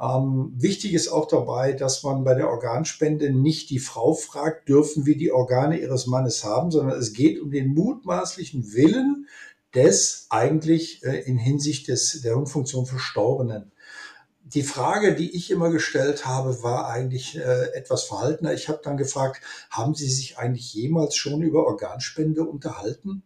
Ähm, 0.00 0.52
wichtig 0.56 0.92
ist 0.92 1.08
auch 1.08 1.28
dabei, 1.28 1.72
dass 1.72 2.02
man 2.02 2.24
bei 2.24 2.34
der 2.34 2.48
Organspende 2.48 3.30
nicht 3.30 3.70
die 3.70 3.78
Frau 3.78 4.12
fragt, 4.12 4.68
dürfen 4.68 5.06
wir 5.06 5.16
die 5.16 5.30
Organe 5.30 5.78
ihres 5.78 6.08
Mannes 6.08 6.42
haben, 6.44 6.72
sondern 6.72 6.98
es 6.98 7.12
geht 7.12 7.40
um 7.40 7.52
den 7.52 7.68
mutmaßlichen 7.74 8.72
Willen 8.72 9.28
des 9.72 10.26
eigentlich 10.30 11.04
äh, 11.04 11.20
in 11.20 11.38
Hinsicht 11.38 11.86
des, 11.86 12.22
der 12.22 12.34
Hirnfunktion 12.34 12.86
Verstorbenen 12.86 13.70
die 14.54 14.62
Frage, 14.62 15.16
die 15.16 15.34
ich 15.34 15.50
immer 15.50 15.70
gestellt 15.70 16.24
habe, 16.24 16.62
war 16.62 16.88
eigentlich 16.88 17.36
äh, 17.36 17.72
etwas 17.74 18.04
verhaltener. 18.04 18.54
Ich 18.54 18.68
habe 18.68 18.80
dann 18.82 18.96
gefragt, 18.96 19.40
haben 19.70 19.96
Sie 19.96 20.08
sich 20.08 20.38
eigentlich 20.38 20.72
jemals 20.72 21.16
schon 21.16 21.42
über 21.42 21.66
Organspende 21.66 22.44
unterhalten? 22.44 23.24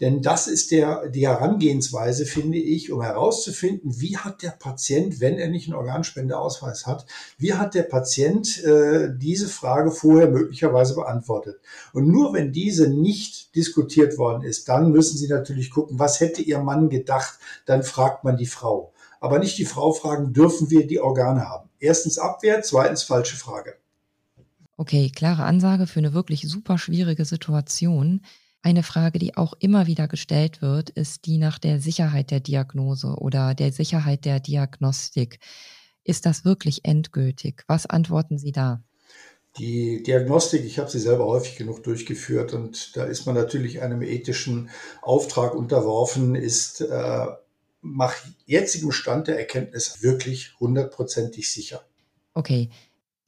Denn 0.00 0.22
das 0.22 0.48
ist 0.48 0.72
der, 0.72 1.08
die 1.08 1.26
Herangehensweise, 1.26 2.26
finde 2.26 2.58
ich, 2.58 2.90
um 2.90 3.00
herauszufinden, 3.00 4.00
wie 4.00 4.16
hat 4.16 4.42
der 4.42 4.50
Patient, 4.50 5.20
wenn 5.20 5.38
er 5.38 5.48
nicht 5.48 5.68
einen 5.68 5.76
Organspendeausweis 5.76 6.86
hat, 6.86 7.06
wie 7.38 7.54
hat 7.54 7.74
der 7.74 7.84
Patient 7.84 8.62
äh, 8.64 9.08
diese 9.16 9.48
Frage 9.48 9.92
vorher 9.92 10.28
möglicherweise 10.28 10.94
beantwortet. 10.94 11.60
Und 11.92 12.08
nur 12.08 12.34
wenn 12.34 12.52
diese 12.52 12.88
nicht 12.88 13.54
diskutiert 13.54 14.18
worden 14.18 14.42
ist, 14.42 14.68
dann 14.68 14.90
müssen 14.90 15.16
Sie 15.16 15.28
natürlich 15.28 15.70
gucken, 15.70 15.98
was 15.98 16.20
hätte 16.20 16.42
Ihr 16.42 16.58
Mann 16.58 16.88
gedacht, 16.88 17.38
dann 17.66 17.84
fragt 17.84 18.24
man 18.24 18.36
die 18.36 18.46
Frau 18.46 18.92
aber 19.20 19.38
nicht 19.38 19.58
die 19.58 19.64
Frau 19.64 19.92
fragen, 19.92 20.32
dürfen 20.32 20.70
wir 20.70 20.86
die 20.86 21.00
Organe 21.00 21.48
haben? 21.48 21.68
Erstens 21.78 22.18
Abwehr, 22.18 22.62
zweitens 22.62 23.02
falsche 23.02 23.36
Frage. 23.36 23.76
Okay, 24.76 25.10
klare 25.14 25.44
Ansage 25.44 25.86
für 25.86 26.00
eine 26.00 26.12
wirklich 26.12 26.42
super 26.48 26.76
schwierige 26.76 27.24
Situation. 27.24 28.20
Eine 28.62 28.82
Frage, 28.82 29.18
die 29.18 29.36
auch 29.36 29.54
immer 29.58 29.86
wieder 29.86 30.08
gestellt 30.08 30.60
wird, 30.60 30.90
ist 30.90 31.24
die 31.26 31.38
nach 31.38 31.58
der 31.58 31.80
Sicherheit 31.80 32.30
der 32.30 32.40
Diagnose 32.40 33.14
oder 33.18 33.54
der 33.54 33.72
Sicherheit 33.72 34.24
der 34.24 34.40
Diagnostik. 34.40 35.38
Ist 36.04 36.26
das 36.26 36.44
wirklich 36.44 36.84
endgültig? 36.84 37.64
Was 37.68 37.86
antworten 37.86 38.38
Sie 38.38 38.52
da? 38.52 38.82
Die 39.58 40.02
Diagnostik, 40.02 40.64
ich 40.64 40.78
habe 40.78 40.90
sie 40.90 40.98
selber 40.98 41.26
häufig 41.26 41.56
genug 41.56 41.82
durchgeführt 41.82 42.52
und 42.52 42.94
da 42.96 43.04
ist 43.04 43.24
man 43.24 43.34
natürlich 43.34 43.80
einem 43.80 44.02
ethischen 44.02 44.68
Auftrag 45.00 45.54
unterworfen, 45.54 46.34
ist 46.34 46.82
äh, 46.82 47.26
nach 47.94 48.14
jetzigem 48.46 48.92
Stand 48.92 49.28
der 49.28 49.38
Erkenntnis 49.38 50.02
wirklich 50.02 50.58
hundertprozentig 50.58 51.50
sicher. 51.50 51.84
Okay. 52.34 52.70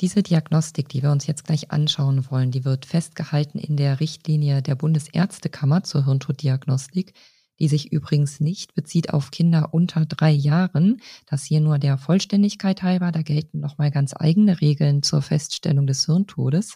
Diese 0.00 0.23
Diagnostik, 0.23 0.88
die 0.88 1.03
wir 1.03 1.11
uns 1.11 1.27
jetzt 1.27 1.43
gleich 1.45 1.73
anschauen 1.73 2.31
wollen, 2.31 2.53
die 2.53 2.65
wird 2.65 2.87
festgehalten 2.87 3.59
in 3.59 3.77
der 3.77 3.99
Richtlinie 3.99 4.62
der 4.62 4.77
Bundesärztekammer 4.77 5.83
zur 5.83 6.05
Hirntoddiagnostik, 6.05 7.15
die 7.59 7.67
sich 7.67 7.91
übrigens 7.91 8.38
nicht 8.38 8.75
bezieht 8.75 9.12
auf 9.12 9.33
Kinder 9.33 9.71
unter 9.73 10.07
drei 10.07 10.31
Jahren. 10.31 11.00
Das 11.27 11.43
hier 11.43 11.61
nur 11.61 11.79
der 11.79 11.99
Vollständigkeit 11.99 12.85
halber. 12.85 13.11
Da 13.11 13.23
gelten 13.23 13.59
nochmal 13.59 13.91
ganz 13.91 14.15
eigene 14.17 14.61
Regeln 14.61 15.03
zur 15.03 15.21
Feststellung 15.21 15.88
des 15.88 16.07
Hirntodes. 16.07 16.75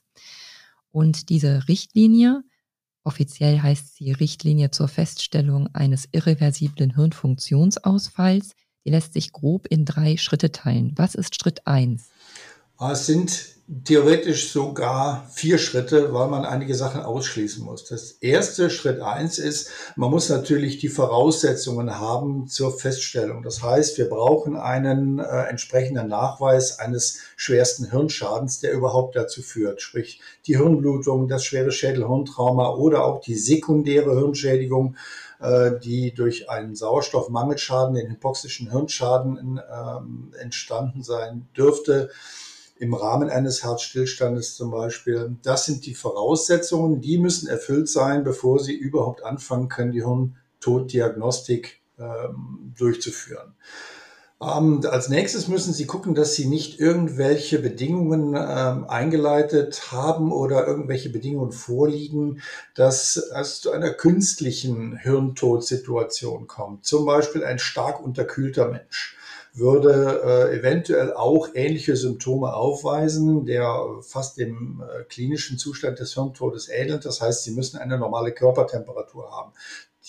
Und 0.91 1.29
diese 1.29 1.69
Richtlinie 1.69 2.43
Offiziell 3.05 3.61
heißt 3.61 3.97
sie 3.97 4.13
Richtlinie 4.13 4.71
zur 4.71 4.89
Feststellung 4.89 5.69
eines 5.75 6.09
irreversiblen 6.13 6.95
Hirnfunktionsausfalls. 6.95 8.55
Die 8.85 8.91
lässt 8.91 9.13
sich 9.13 9.33
grob 9.33 9.67
in 9.67 9.85
drei 9.85 10.17
Schritte 10.17 10.53
teilen. 10.53 10.93
Was 10.97 11.15
ist 11.15 11.41
Schritt 11.41 11.67
eins? 11.67 12.11
Es 12.79 13.07
sind 13.07 13.57
theoretisch 13.85 14.51
sogar 14.51 15.27
vier 15.33 15.57
Schritte, 15.57 16.13
weil 16.13 16.29
man 16.29 16.45
einige 16.45 16.75
Sachen 16.75 17.01
ausschließen 17.01 17.65
muss. 17.65 17.85
Das 17.85 18.13
erste 18.21 18.69
Schritt 18.69 19.01
eins 19.01 19.39
ist, 19.39 19.71
man 19.97 20.11
muss 20.11 20.29
natürlich 20.29 20.79
die 20.79 20.89
Voraussetzungen 20.89 21.99
haben 21.99 22.49
zur 22.49 22.77
Feststellung. 22.77 23.43
Das 23.43 23.63
heißt, 23.63 23.97
wir 23.99 24.09
brauchen 24.09 24.57
einen 24.57 25.21
äh, 25.21 25.45
entsprechenden 25.45 26.09
Nachweis 26.09 26.79
eines 26.79 27.21
schwersten 27.37 27.91
Hirnschadens, 27.91 28.61
der 28.61 28.73
überhaupt 28.73 29.17
dazu 29.17 29.43
führt. 29.43 29.81
Sprich, 29.81 30.21
die 30.47 30.59
Hirnblutung, 30.59 31.29
das 31.29 31.45
schwere 31.45 31.73
Schädelhirntrauma 31.73 32.75
oder 32.75 33.05
auch 33.05 33.21
die 33.21 33.37
sekundäre 33.37 34.15
Hirnschädigung 34.17 34.97
äh, 35.41 35.73
die 35.83 36.13
durch 36.13 36.51
einen 36.51 36.77
Sauerstoffmangelschaden, 36.77 37.95
den 37.95 38.11
hypoxischen 38.11 38.71
Hirnschaden 38.71 39.59
äh, 39.59 40.41
entstanden 40.41 41.03
sein 41.03 41.49
dürfte 41.57 42.11
im 42.83 42.95
Rahmen 42.95 43.31
eines 43.31 43.63
Herzstillstandes 43.63 44.57
zum 44.57 44.73
Beispiel. 44.73 45.37
Das 45.45 45.67
sind 45.67 45.87
die 45.87 45.95
Voraussetzungen, 45.95 47.01
die 47.01 47.17
müssen 47.17 47.47
erfüllt 47.47 47.89
sein, 47.89 48.25
bevor 48.25 48.59
Sie 48.59 48.75
überhaupt 48.75 49.25
anfangen 49.25 49.69
können, 49.69 49.93
die 49.93 50.03
Hirntoddiagnostik 50.03 51.81
ähm, 52.01 52.75
durchzuführen. 52.77 53.55
Ähm, 54.43 54.81
als 54.91 55.09
nächstes 55.09 55.47
müssen 55.47 55.73
Sie 55.73 55.87
gucken, 55.87 56.17
dass 56.17 56.35
Sie 56.35 56.47
nicht 56.47 56.81
irgendwelche 56.81 57.61
Bedingungen 57.61 58.35
ähm, 58.37 58.85
eingeleitet 58.89 59.93
haben 59.93 60.33
oder 60.33 60.67
irgendwelche 60.67 61.11
Bedingungen 61.11 61.53
vorliegen, 61.53 62.43
dass 62.75 63.17
es 63.17 63.61
zu 63.61 63.71
einer 63.71 63.91
künstlichen 63.91 64.97
Hirntodsituation 64.97 66.49
kommt. 66.49 66.85
Zum 66.85 67.07
Beispiel 67.07 67.45
ein 67.45 67.61
stark 67.61 68.03
unterkühlter 68.05 68.67
Mensch 68.67 69.17
würde 69.55 70.23
äh, 70.25 70.59
eventuell 70.59 71.13
auch 71.13 71.49
ähnliche 71.55 71.95
Symptome 71.97 72.55
aufweisen, 72.55 73.45
der 73.45 73.99
fast 74.01 74.39
dem 74.39 74.83
äh, 74.83 75.05
klinischen 75.05 75.59
Zustand 75.59 75.99
des 75.99 76.15
Hirntodes 76.15 76.69
ähnelt. 76.69 77.05
Das 77.05 77.21
heißt, 77.21 77.45
sie 77.45 77.53
müssen 77.53 77.79
eine 77.79 77.99
normale 77.99 78.33
Körpertemperatur 78.33 79.31
haben. 79.31 79.53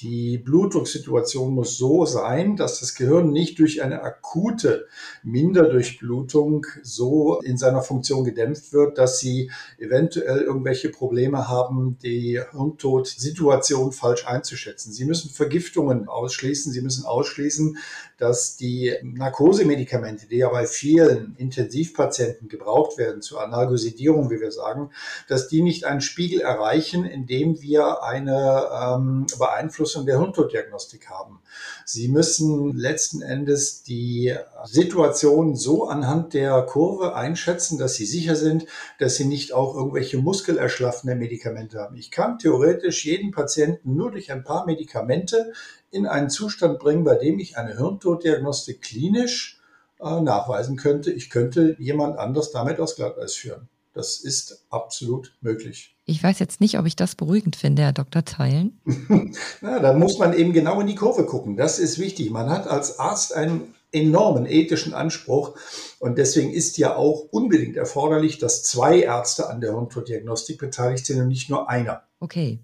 Die 0.02 0.40
Blutdrucksituation 0.40 1.54
muss 1.54 1.78
so 1.78 2.06
sein, 2.06 2.56
dass 2.56 2.80
das 2.80 2.96
Gehirn 2.96 3.30
nicht 3.30 3.60
durch 3.60 3.84
eine 3.84 4.02
akute 4.02 4.88
Minderdurchblutung 5.22 6.66
so 6.82 7.40
in 7.42 7.58
seiner 7.58 7.84
Funktion 7.84 8.24
gedämpft 8.24 8.74
wird, 8.74 8.98
dass 8.98 9.20
sie 9.20 9.52
eventuell 9.78 10.42
irgendwelche 10.42 10.90
Probleme 10.90 11.48
haben, 11.48 12.00
die 12.02 12.42
Hirntodsituation 12.54 13.92
falsch 13.92 14.26
einzuschätzen. 14.26 14.92
Sie 14.92 15.06
müssen 15.06 15.30
Vergiftungen 15.30 16.08
ausschließen. 16.08 16.74
Sie 16.74 16.82
müssen 16.82 17.06
ausschließen, 17.06 17.78
dass 18.18 18.58
die 18.58 18.96
Narkosemedikamente, 19.04 20.28
die 20.28 20.38
ja 20.38 20.50
bei 20.50 20.66
vielen 20.66 21.36
Intensivpatienten 21.36 22.50
gebraucht 22.50 22.98
werden, 22.98 23.22
zur 23.22 23.44
Analgosidierung, 23.44 24.32
wie 24.32 24.40
wir 24.40 24.52
sagen, 24.52 24.90
dass 25.28 25.50
die 25.50 25.62
nicht 25.62 25.86
einen 25.86 26.02
Spiegel 26.02 26.42
erreichen, 26.42 27.06
in 27.06 27.28
dem 27.28 27.62
wir 27.62 28.02
eine 28.02 28.70
ähm, 28.74 29.28
Beeinflussung 29.38 29.83
Beeinflussung 29.84 30.06
der 30.06 30.20
Hirntoddiagnostik 30.20 31.10
haben. 31.10 31.42
Sie 31.86 32.08
müssen 32.08 32.76
letzten 32.76 33.22
Endes 33.22 33.84
die 33.84 34.34
Situation 34.64 35.56
so 35.56 35.88
anhand 35.88 36.34
der 36.34 36.62
Kurve 36.64 37.16
einschätzen, 37.16 37.78
dass 37.78 37.96
Sie 37.96 38.06
sicher 38.06 38.36
sind, 38.36 38.66
dass 39.00 39.16
Sie 39.16 39.26
nicht 39.26 39.54
auch 39.54 39.76
irgendwelche 39.76 40.18
muskelerschlaffende 40.18 41.16
Medikamente 41.16 41.80
haben. 41.80 41.98
Ich 41.98 42.12
kann 42.12 42.40
theoretisch 42.40 43.06
jeden 43.06 43.32
Patienten 43.32 43.96
nur 43.96 44.12
durch 44.12 44.32
ein 44.32 44.44
paar 44.44 44.66
Medikamente 44.66 45.52
in 45.92 46.08
einen 46.08 46.30
Zustand 46.30 46.80
bringen, 46.80 47.04
bei 47.04 47.16
dem 47.16 47.40
ich 47.40 47.58
eine 47.58 47.76
Hirntoddiagnostik 47.76 48.82
klinisch 48.82 49.60
äh, 50.00 50.22
nachweisen 50.22 50.78
könnte. 50.78 51.12
Ich 51.12 51.30
könnte 51.30 51.76
jemand 51.78 52.18
anders 52.18 52.52
damit 52.52 52.80
aus 52.80 52.96
Glatteis 52.96 53.36
führen. 53.36 53.68
Das 53.94 54.20
ist 54.20 54.66
absolut 54.70 55.36
möglich. 55.42 55.96
Ich 56.06 56.22
weiß 56.22 56.40
jetzt 56.40 56.60
nicht, 56.60 56.80
ob 56.80 56.86
ich 56.86 56.96
das 56.96 57.16
beruhigend 57.16 57.56
finde, 57.56 57.84
Herr 57.84 57.94
Dr. 57.94 58.26
Teilen. 58.26 58.82
Na, 59.62 59.80
da 59.80 59.94
muss 59.94 60.18
man 60.18 60.34
eben 60.34 60.52
genau 60.52 60.82
in 60.82 60.88
die 60.88 60.96
Kurve 60.96 61.26
gucken. 61.26 61.56
Das 61.56 61.80
ist 61.80 62.00
wichtig. 62.00 62.32
Man 62.32 62.50
hat 62.50 62.68
als 62.68 63.00
Arzt 63.00 63.34
einen 63.34 63.76
enormen 63.92 64.48
ethischen 64.48 64.94
Anspruch 64.94 65.56
und 66.00 66.18
deswegen 66.18 66.52
ist 66.52 66.78
ja 66.78 66.96
auch 66.96 67.28
unbedingt 67.32 67.78
erforderlich, 67.78 68.40
dass 68.40 68.64
zwei 68.64 69.00
Ärzte 69.02 69.48
an 69.50 69.62
der 69.62 69.74
Hirntoddiagnostik 69.74 70.58
beteiligt 70.58 71.06
sind 71.06 71.22
und 71.22 71.28
nicht 71.28 71.50
nur 71.50 71.70
einer. 71.70 72.04
Okay, 72.20 72.60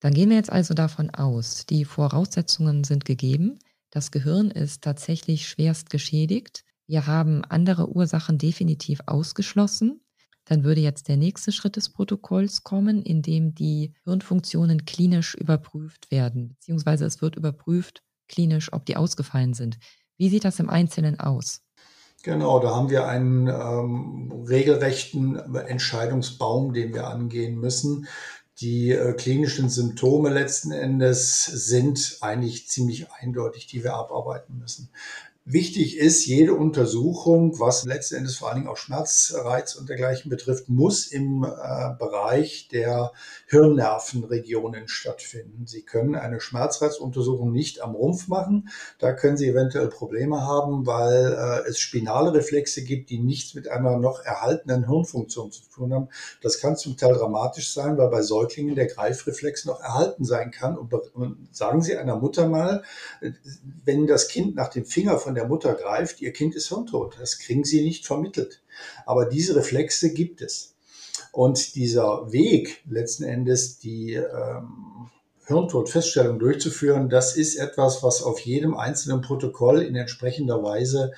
dann 0.00 0.14
gehen 0.14 0.30
wir 0.30 0.36
jetzt 0.36 0.52
also 0.52 0.74
davon 0.74 1.10
aus, 1.10 1.66
die 1.66 1.84
Voraussetzungen 1.84 2.84
sind 2.84 3.04
gegeben. 3.04 3.58
Das 3.90 4.10
Gehirn 4.10 4.50
ist 4.50 4.82
tatsächlich 4.82 5.48
schwerst 5.48 5.90
geschädigt. 5.90 6.64
Wir 6.86 7.06
haben 7.06 7.44
andere 7.44 7.88
Ursachen 7.88 8.38
definitiv 8.38 9.00
ausgeschlossen. 9.06 10.00
Dann 10.48 10.64
würde 10.64 10.80
jetzt 10.80 11.08
der 11.08 11.18
nächste 11.18 11.52
Schritt 11.52 11.76
des 11.76 11.90
Protokolls 11.90 12.62
kommen, 12.62 13.02
in 13.02 13.20
dem 13.20 13.54
die 13.54 13.92
Hirnfunktionen 14.04 14.86
klinisch 14.86 15.34
überprüft 15.34 16.10
werden, 16.10 16.48
beziehungsweise 16.48 17.04
es 17.04 17.20
wird 17.20 17.36
überprüft 17.36 18.02
klinisch, 18.28 18.72
ob 18.72 18.86
die 18.86 18.96
ausgefallen 18.96 19.52
sind. 19.52 19.78
Wie 20.16 20.30
sieht 20.30 20.44
das 20.44 20.58
im 20.58 20.70
Einzelnen 20.70 21.20
aus? 21.20 21.62
Genau, 22.22 22.58
da 22.60 22.74
haben 22.74 22.90
wir 22.90 23.06
einen 23.06 23.46
ähm, 23.46 24.44
regelrechten 24.48 25.36
Entscheidungsbaum, 25.54 26.72
den 26.72 26.92
wir 26.92 27.06
angehen 27.06 27.60
müssen. 27.60 28.08
Die 28.60 28.90
äh, 28.90 29.12
klinischen 29.12 29.68
Symptome 29.68 30.30
letzten 30.30 30.72
Endes 30.72 31.44
sind 31.44 32.18
eigentlich 32.22 32.68
ziemlich 32.68 33.12
eindeutig, 33.12 33.68
die 33.68 33.84
wir 33.84 33.94
abarbeiten 33.94 34.58
müssen. 34.58 34.90
Wichtig 35.50 35.96
ist, 35.96 36.26
jede 36.26 36.52
Untersuchung, 36.52 37.58
was 37.58 37.86
letztendlich 37.86 38.36
vor 38.36 38.48
allen 38.48 38.58
Dingen 38.58 38.68
auch 38.68 38.76
Schmerzreiz 38.76 39.76
und 39.76 39.88
dergleichen 39.88 40.28
betrifft, 40.28 40.68
muss 40.68 41.06
im 41.06 41.42
äh, 41.42 41.94
Bereich 41.98 42.68
der 42.70 43.12
Hirnnervenregionen 43.46 44.88
stattfinden. 44.88 45.66
Sie 45.66 45.80
können 45.80 46.16
eine 46.16 46.42
Schmerzreizuntersuchung 46.42 47.50
nicht 47.50 47.80
am 47.80 47.94
Rumpf 47.94 48.28
machen. 48.28 48.68
Da 48.98 49.14
können 49.14 49.38
Sie 49.38 49.48
eventuell 49.48 49.88
Probleme 49.88 50.42
haben, 50.42 50.84
weil 50.84 51.32
äh, 51.32 51.66
es 51.66 51.78
spinale 51.78 52.34
Reflexe 52.34 52.84
gibt, 52.84 53.08
die 53.08 53.18
nichts 53.18 53.54
mit 53.54 53.68
einer 53.68 53.96
noch 53.96 54.22
erhaltenen 54.22 54.86
Hirnfunktion 54.86 55.50
zu 55.50 55.62
tun 55.74 55.94
haben. 55.94 56.08
Das 56.42 56.60
kann 56.60 56.76
zum 56.76 56.98
Teil 56.98 57.14
dramatisch 57.14 57.72
sein, 57.72 57.96
weil 57.96 58.10
bei 58.10 58.20
Säuglingen 58.20 58.74
der 58.74 58.86
Greifreflex 58.86 59.64
noch 59.64 59.80
erhalten 59.80 60.26
sein 60.26 60.50
kann. 60.50 60.76
Und, 60.76 60.92
und 60.92 61.48
sagen 61.52 61.80
Sie 61.80 61.96
einer 61.96 62.16
Mutter 62.16 62.50
mal, 62.50 62.82
wenn 63.86 64.06
das 64.06 64.28
Kind 64.28 64.54
nach 64.54 64.68
dem 64.68 64.84
Finger 64.84 65.16
von 65.16 65.37
der 65.38 65.46
Mutter 65.46 65.74
greift, 65.74 66.20
ihr 66.20 66.32
Kind 66.32 66.54
ist 66.56 66.68
hirntot. 66.68 67.16
Das 67.20 67.38
kriegen 67.38 67.64
sie 67.64 67.82
nicht 67.82 68.06
vermittelt. 68.06 68.60
Aber 69.06 69.26
diese 69.26 69.54
Reflexe 69.54 70.12
gibt 70.12 70.42
es. 70.42 70.74
Und 71.32 71.76
dieser 71.76 72.32
Weg, 72.32 72.82
letzten 72.88 73.24
Endes 73.24 73.78
die 73.78 74.14
ähm, 74.14 75.10
Hirntodfeststellung 75.46 76.38
durchzuführen, 76.38 77.08
das 77.08 77.36
ist 77.36 77.56
etwas, 77.56 78.02
was 78.02 78.22
auf 78.22 78.40
jedem 78.40 78.76
einzelnen 78.76 79.20
Protokoll 79.20 79.82
in 79.82 79.94
entsprechender 79.94 80.62
Weise 80.62 81.12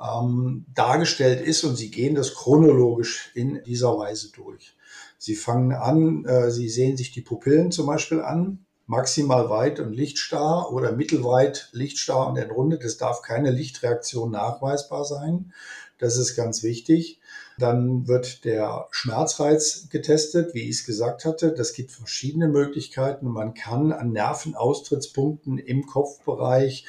ähm, 0.00 0.64
dargestellt 0.74 1.40
ist 1.40 1.64
und 1.64 1.76
sie 1.76 1.90
gehen 1.90 2.14
das 2.14 2.34
chronologisch 2.34 3.30
in 3.34 3.62
dieser 3.64 3.96
Weise 3.98 4.32
durch. 4.32 4.74
Sie 5.18 5.34
fangen 5.34 5.72
an, 5.72 6.24
äh, 6.24 6.50
sie 6.50 6.68
sehen 6.68 6.96
sich 6.96 7.12
die 7.12 7.22
Pupillen 7.22 7.70
zum 7.70 7.86
Beispiel 7.86 8.20
an, 8.20 8.65
maximal 8.86 9.50
weit 9.50 9.80
und 9.80 9.92
lichtstarr 9.92 10.72
oder 10.72 10.92
mittelweit 10.92 11.68
lichtstarr 11.72 12.28
und 12.28 12.36
entrundet. 12.36 12.84
Es 12.84 12.96
darf 12.96 13.22
keine 13.22 13.50
Lichtreaktion 13.50 14.30
nachweisbar 14.30 15.04
sein. 15.04 15.52
Das 15.98 16.16
ist 16.16 16.36
ganz 16.36 16.62
wichtig. 16.62 17.20
Dann 17.58 18.06
wird 18.06 18.44
der 18.44 18.86
Schmerzreiz 18.90 19.88
getestet, 19.88 20.54
wie 20.54 20.68
ich 20.68 20.80
es 20.80 20.86
gesagt 20.86 21.24
hatte. 21.24 21.52
Das 21.52 21.72
gibt 21.72 21.90
verschiedene 21.90 22.48
Möglichkeiten. 22.48 23.28
Man 23.28 23.54
kann 23.54 23.92
an 23.92 24.12
Nervenaustrittspunkten 24.12 25.58
im 25.58 25.86
Kopfbereich 25.86 26.84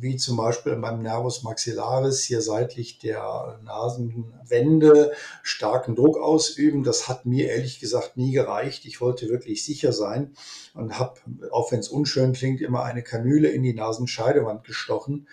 wie 0.00 0.16
zum 0.16 0.36
Beispiel 0.36 0.76
beim 0.76 1.02
Nervus 1.02 1.42
maxillaris 1.42 2.22
hier 2.22 2.40
seitlich 2.40 2.98
der 2.98 3.58
Nasenwände 3.64 5.12
starken 5.42 5.94
Druck 5.94 6.18
ausüben. 6.18 6.82
Das 6.82 7.08
hat 7.08 7.26
mir 7.26 7.50
ehrlich 7.50 7.80
gesagt 7.80 8.16
nie 8.16 8.32
gereicht. 8.32 8.84
Ich 8.84 9.00
wollte 9.00 9.28
wirklich 9.28 9.64
sicher 9.64 9.92
sein 9.92 10.34
und 10.74 10.98
habe, 10.98 11.20
auch 11.50 11.72
wenn 11.72 11.80
es 11.80 11.88
unschön 11.88 12.32
klingt, 12.32 12.60
immer 12.60 12.84
eine 12.84 13.02
Kanüle 13.02 13.48
in 13.48 13.62
die 13.62 13.74
Nasenscheidewand 13.74 14.64
gestochen. 14.64 15.26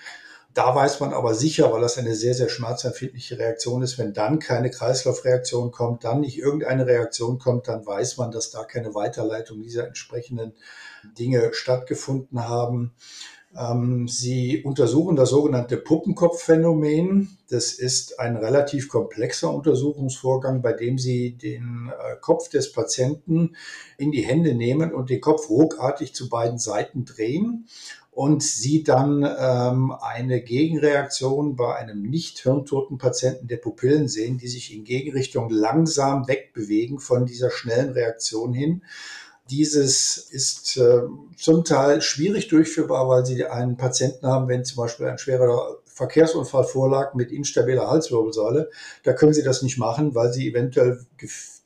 Da 0.54 0.76
weiß 0.76 1.00
man 1.00 1.14
aber 1.14 1.34
sicher, 1.34 1.72
weil 1.72 1.80
das 1.80 1.98
eine 1.98 2.14
sehr, 2.14 2.34
sehr 2.34 2.50
schmerzempfindliche 2.50 3.40
Reaktion 3.40 3.82
ist, 3.84 3.98
wenn 3.98 4.14
dann 4.14 4.40
keine 4.40 4.70
Kreislaufreaktion 4.70 5.72
kommt, 5.72 6.04
dann 6.04 6.20
nicht 6.20 6.38
irgendeine 6.38 6.86
Reaktion 6.86 7.40
kommt, 7.40 7.70
dann 7.70 7.86
weiß 7.86 8.18
man, 8.18 8.32
dass 8.32 8.52
da 8.52 8.66
keine 8.66 8.94
Weiterleitung 8.94 9.62
dieser 9.62 9.88
entsprechenden 9.88 10.54
Dinge 11.18 11.54
stattgefunden 11.54 12.50
haben. 12.50 12.94
Ähm, 13.58 14.08
sie 14.08 14.64
untersuchen 14.64 15.16
das 15.16 15.30
sogenannte 15.30 15.78
Puppenkopfphänomen. 15.78 17.38
Das 17.50 17.74
ist 17.74 18.20
ein 18.20 18.38
relativ 18.38 18.88
komplexer 18.88 19.54
Untersuchungsvorgang, 19.54 20.62
bei 20.62 20.74
dem 20.74 20.98
Sie 20.98 21.38
den 21.38 21.90
äh, 21.90 22.16
Kopf 22.22 22.50
des 22.50 22.72
Patienten 22.72 23.56
in 23.98 24.12
die 24.12 24.26
Hände 24.26 24.54
nehmen 24.54 24.94
und 24.94 25.10
den 25.10 25.20
Kopf 25.20 25.50
ruckartig 25.50 26.16
zu 26.16 26.30
beiden 26.30 26.60
Seiten 26.60 27.04
drehen 27.04 27.68
und 28.12 28.44
Sie 28.44 28.84
dann 28.84 29.26
ähm, 29.40 29.92
eine 30.02 30.42
Gegenreaktion 30.42 31.56
bei 31.56 31.76
einem 31.76 32.04
nicht 32.04 32.40
hirntoten 32.40 32.98
Patienten 32.98 33.48
der 33.48 33.58
Pupillen 33.58 34.10
sehen, 34.10 34.38
die 34.38 34.50
sich 34.50 34.74
in 34.74 34.84
Gegenrichtung 34.84 35.50
langsam 35.50 36.28
wegbewegen 36.28 37.00
von 37.00 37.26
dieser 37.26 37.52
schnellen 37.52 37.92
Reaktion 37.92 38.54
hin. 38.54 38.84
Dieses 39.52 40.18
ist 40.18 40.78
äh, 40.78 41.02
zum 41.38 41.66
Teil 41.66 42.02
schwierig 42.02 42.48
durchführbar, 42.48 43.10
weil 43.10 43.26
Sie 43.26 43.46
einen 43.46 43.76
Patienten 43.76 44.26
haben, 44.26 44.48
wenn 44.48 44.64
zum 44.64 44.78
Beispiel 44.78 45.08
ein 45.08 45.18
schwerer 45.18 45.80
Verkehrsunfall 45.86 46.64
vorlag 46.64 47.16
mit 47.16 47.34
instabiler 47.34 47.90
Halswirbelsäule. 47.90 48.70
Da 49.04 49.12
können 49.12 49.34
Sie 49.34 49.44
das 49.44 49.62
nicht 49.62 49.78
machen, 49.78 50.16
weil 50.16 50.32
Sie 50.32 50.50
eventuell 50.50 51.06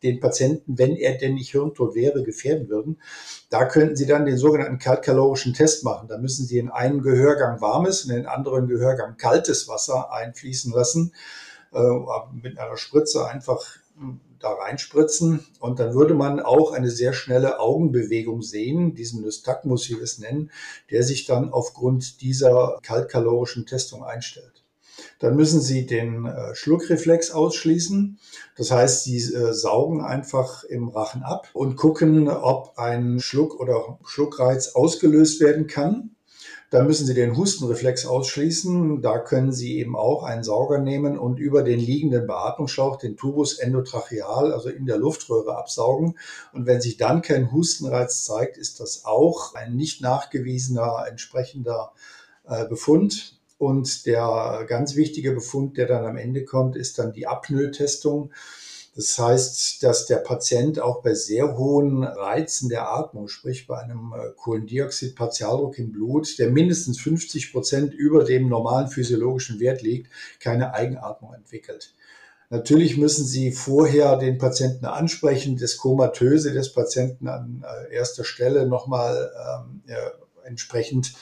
den 0.02 0.20
Patienten, 0.20 0.80
wenn 0.80 0.96
er 0.96 1.16
denn 1.20 1.36
nicht 1.36 1.52
hirntot 1.52 1.94
wäre, 1.94 2.24
gefährden 2.24 2.70
würden. 2.70 3.00
Da 3.52 3.66
könnten 3.66 3.96
Sie 3.96 4.08
dann 4.08 4.26
den 4.26 4.38
sogenannten 4.38 4.80
kaltkalorischen 4.80 5.54
Test 5.54 5.84
machen. 5.84 6.08
Da 6.08 6.18
müssen 6.18 6.48
Sie 6.48 6.58
in 6.58 6.72
einen 6.72 7.04
Gehörgang 7.04 7.62
warmes 7.62 8.04
und 8.04 8.10
in 8.10 8.18
den 8.18 8.26
anderen 8.26 8.68
Gehörgang 8.68 9.16
kaltes 9.18 9.68
Wasser 9.68 10.12
einfließen 10.12 10.74
lassen. 10.74 11.14
Äh, 11.72 12.00
mit 12.42 12.58
einer 12.58 12.78
Spritze 12.78 13.28
einfach 13.28 13.64
da 14.40 14.52
reinspritzen 14.52 15.46
und 15.60 15.80
dann 15.80 15.94
würde 15.94 16.14
man 16.14 16.40
auch 16.40 16.72
eine 16.72 16.92
sehr 16.92 17.14
schnelle 17.14 17.60
Augenbewegung 17.60 18.42
sehen, 18.42 18.94
diesen 18.94 19.22
Nystagmus, 19.22 19.90
wie 19.90 19.96
wir 19.96 20.04
es 20.04 20.20
nennen, 20.20 20.52
der 20.92 21.04
sich 21.04 21.26
dann 21.26 21.52
aufgrund 21.52 22.22
dieser 22.22 22.80
kaltkalorischen 22.84 23.66
Testung 23.66 24.04
einstellt. 24.04 24.66
Dann 25.20 25.36
müssen 25.36 25.62
Sie 25.62 25.86
den 25.86 26.26
äh, 26.26 26.56
Schluckreflex 26.56 27.32
ausschließen. 27.32 28.20
Das 28.56 28.72
heißt, 28.72 29.04
Sie 29.04 29.18
äh, 29.18 29.54
saugen 29.54 30.02
einfach 30.02 30.64
im 30.64 30.90
Rachen 30.90 31.24
ab 31.24 31.50
und 31.54 31.76
gucken, 31.76 32.30
ob 32.30 32.78
ein 32.78 33.20
Schluck 33.20 33.60
oder 33.60 34.00
Schluckreiz 34.06 34.70
ausgelöst 34.70 35.42
werden 35.42 35.68
kann. 35.68 36.15
Dann 36.76 36.88
müssen 36.88 37.08
Sie 37.08 37.14
den 37.14 37.38
Hustenreflex 37.38 38.06
ausschließen. 38.06 39.02
Da 39.02 39.20
können 39.20 39.54
Sie 39.54 39.78
eben 39.78 39.96
auch 39.96 40.24
einen 40.24 40.44
Sauger 40.44 40.78
nehmen 40.78 41.18
und 41.18 41.40
über 41.40 41.64
den 41.64 41.80
liegenden 41.80 42.28
Beatmungsschlauch 42.28 42.98
den 42.98 43.16
Tubus 43.16 43.58
endotracheal, 43.60 44.52
also 44.52 44.68
in 44.68 44.86
der 44.86 44.98
Luftröhre, 44.98 45.56
absaugen. 45.56 46.20
Und 46.52 46.66
wenn 46.66 46.82
sich 46.82 46.98
dann 46.98 47.22
kein 47.22 47.54
Hustenreiz 47.54 48.26
zeigt, 48.26 48.58
ist 48.58 48.82
das 48.82 49.06
auch 49.06 49.56
ein 49.56 49.78
nicht 49.78 50.02
nachgewiesener 50.02 51.06
entsprechender 51.08 51.94
äh, 52.44 52.68
Befund. 52.68 53.40
Und 53.58 54.06
der 54.06 54.66
ganz 54.68 54.98
wichtige 54.98 55.32
Befund, 55.32 55.78
der 55.78 55.88
dann 55.88 56.04
am 56.04 56.18
Ende 56.18 56.44
kommt, 56.44 56.76
ist 56.76 57.00
dann 57.00 57.14
die 57.14 57.26
Apnoe-Testung. 57.26 58.34
Das 58.96 59.20
heißt, 59.20 59.84
dass 59.84 60.06
der 60.06 60.18
Patient 60.18 60.80
auch 60.80 61.02
bei 61.02 61.14
sehr 61.14 61.58
hohen 61.58 62.06
Reizen 62.06 62.70
der 62.70 62.90
Atmung, 62.90 63.28
sprich 63.28 63.68
bei 63.68 63.78
einem 63.78 64.14
äh, 64.14 64.32
Kohlendioxid-Partialdruck 64.38 65.78
im 65.80 65.92
Blut, 65.92 66.40
der 66.40 66.50
mindestens 66.50 67.02
50 67.02 67.52
Prozent 67.52 67.94
über 67.94 68.24
dem 68.24 68.48
normalen 68.48 68.88
physiologischen 68.88 69.60
Wert 69.60 69.82
liegt, 69.82 70.10
keine 70.40 70.74
Eigenatmung 70.74 71.34
entwickelt. 71.34 71.94
Natürlich 72.50 72.96
müssen 72.96 73.26
Sie 73.26 73.52
vorher 73.52 74.18
den 74.18 74.38
Patienten 74.38 74.86
ansprechen, 74.86 75.58
das 75.58 75.76
Komatöse 75.76 76.54
des 76.54 76.72
Patienten 76.72 77.28
an 77.28 77.66
äh, 77.68 77.94
erster 77.94 78.24
Stelle 78.24 78.66
nochmal 78.66 79.30
ähm, 79.36 79.82
entsprechend 80.46 81.08
äh, 81.08 81.16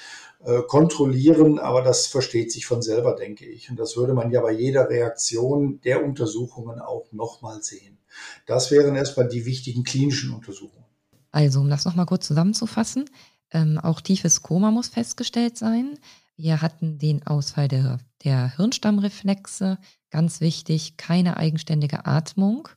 kontrollieren, 0.68 1.58
aber 1.58 1.82
das 1.82 2.08
versteht 2.08 2.52
sich 2.52 2.66
von 2.66 2.82
selber, 2.82 3.16
denke 3.16 3.46
ich. 3.46 3.70
Und 3.70 3.80
das 3.80 3.96
würde 3.96 4.14
man 4.14 4.32
ja 4.32 4.42
bei 4.42 4.52
jeder 4.52 4.90
Reaktion 4.90 5.80
der 5.82 6.04
Untersuchungen 6.04 6.80
auch 6.80 7.12
nochmal 7.12 7.62
sehen. 7.64 7.98
Das 8.46 8.70
wären 8.70 8.96
erstmal 8.96 9.28
die 9.28 9.46
wichtigen 9.46 9.84
klinischen 9.84 10.34
Untersuchungen. 10.34 10.86
Also, 11.32 11.62
um 11.62 11.70
das 11.70 11.86
nochmal 11.86 12.06
kurz 12.06 12.28
zusammenzufassen, 12.28 13.10
ähm, 13.52 13.80
auch 13.80 14.02
tiefes 14.02 14.42
Koma 14.42 14.72
muss 14.72 14.90
festgestellt 14.90 15.58
sein. 15.58 15.98
Wir 16.36 16.62
hatten 16.62 16.98
den 17.00 17.26
Ausfall 17.26 17.68
der, 17.68 18.00
der 18.24 18.56
Hirnstammreflexe, 18.56 19.78
ganz 20.10 20.42
wichtig, 20.42 20.98
keine 20.98 21.38
eigenständige 21.38 22.06
Atmung. 22.06 22.70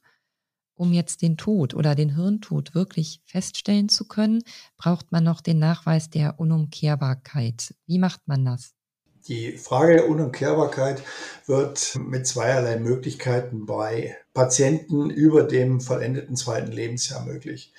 Um 0.76 0.92
jetzt 0.92 1.22
den 1.22 1.38
Tod 1.38 1.74
oder 1.74 1.94
den 1.94 2.14
Hirntod 2.14 2.74
wirklich 2.74 3.22
feststellen 3.24 3.88
zu 3.88 4.06
können, 4.06 4.42
braucht 4.76 5.10
man 5.10 5.24
noch 5.24 5.40
den 5.40 5.58
Nachweis 5.58 6.10
der 6.10 6.38
Unumkehrbarkeit. 6.38 7.74
Wie 7.86 7.98
macht 7.98 8.20
man 8.26 8.44
das? 8.44 8.74
Die 9.28 9.56
Frage 9.56 9.94
der 9.94 10.08
Unumkehrbarkeit 10.08 11.02
wird 11.46 11.98
mit 11.98 12.28
zweierlei 12.28 12.78
Möglichkeiten 12.78 13.66
bei 13.66 14.16
Patienten 14.34 15.10
über 15.10 15.42
dem 15.42 15.80
vollendeten 15.80 16.36
zweiten 16.36 16.70
Lebensjahr 16.70 17.24
möglich. 17.24 17.72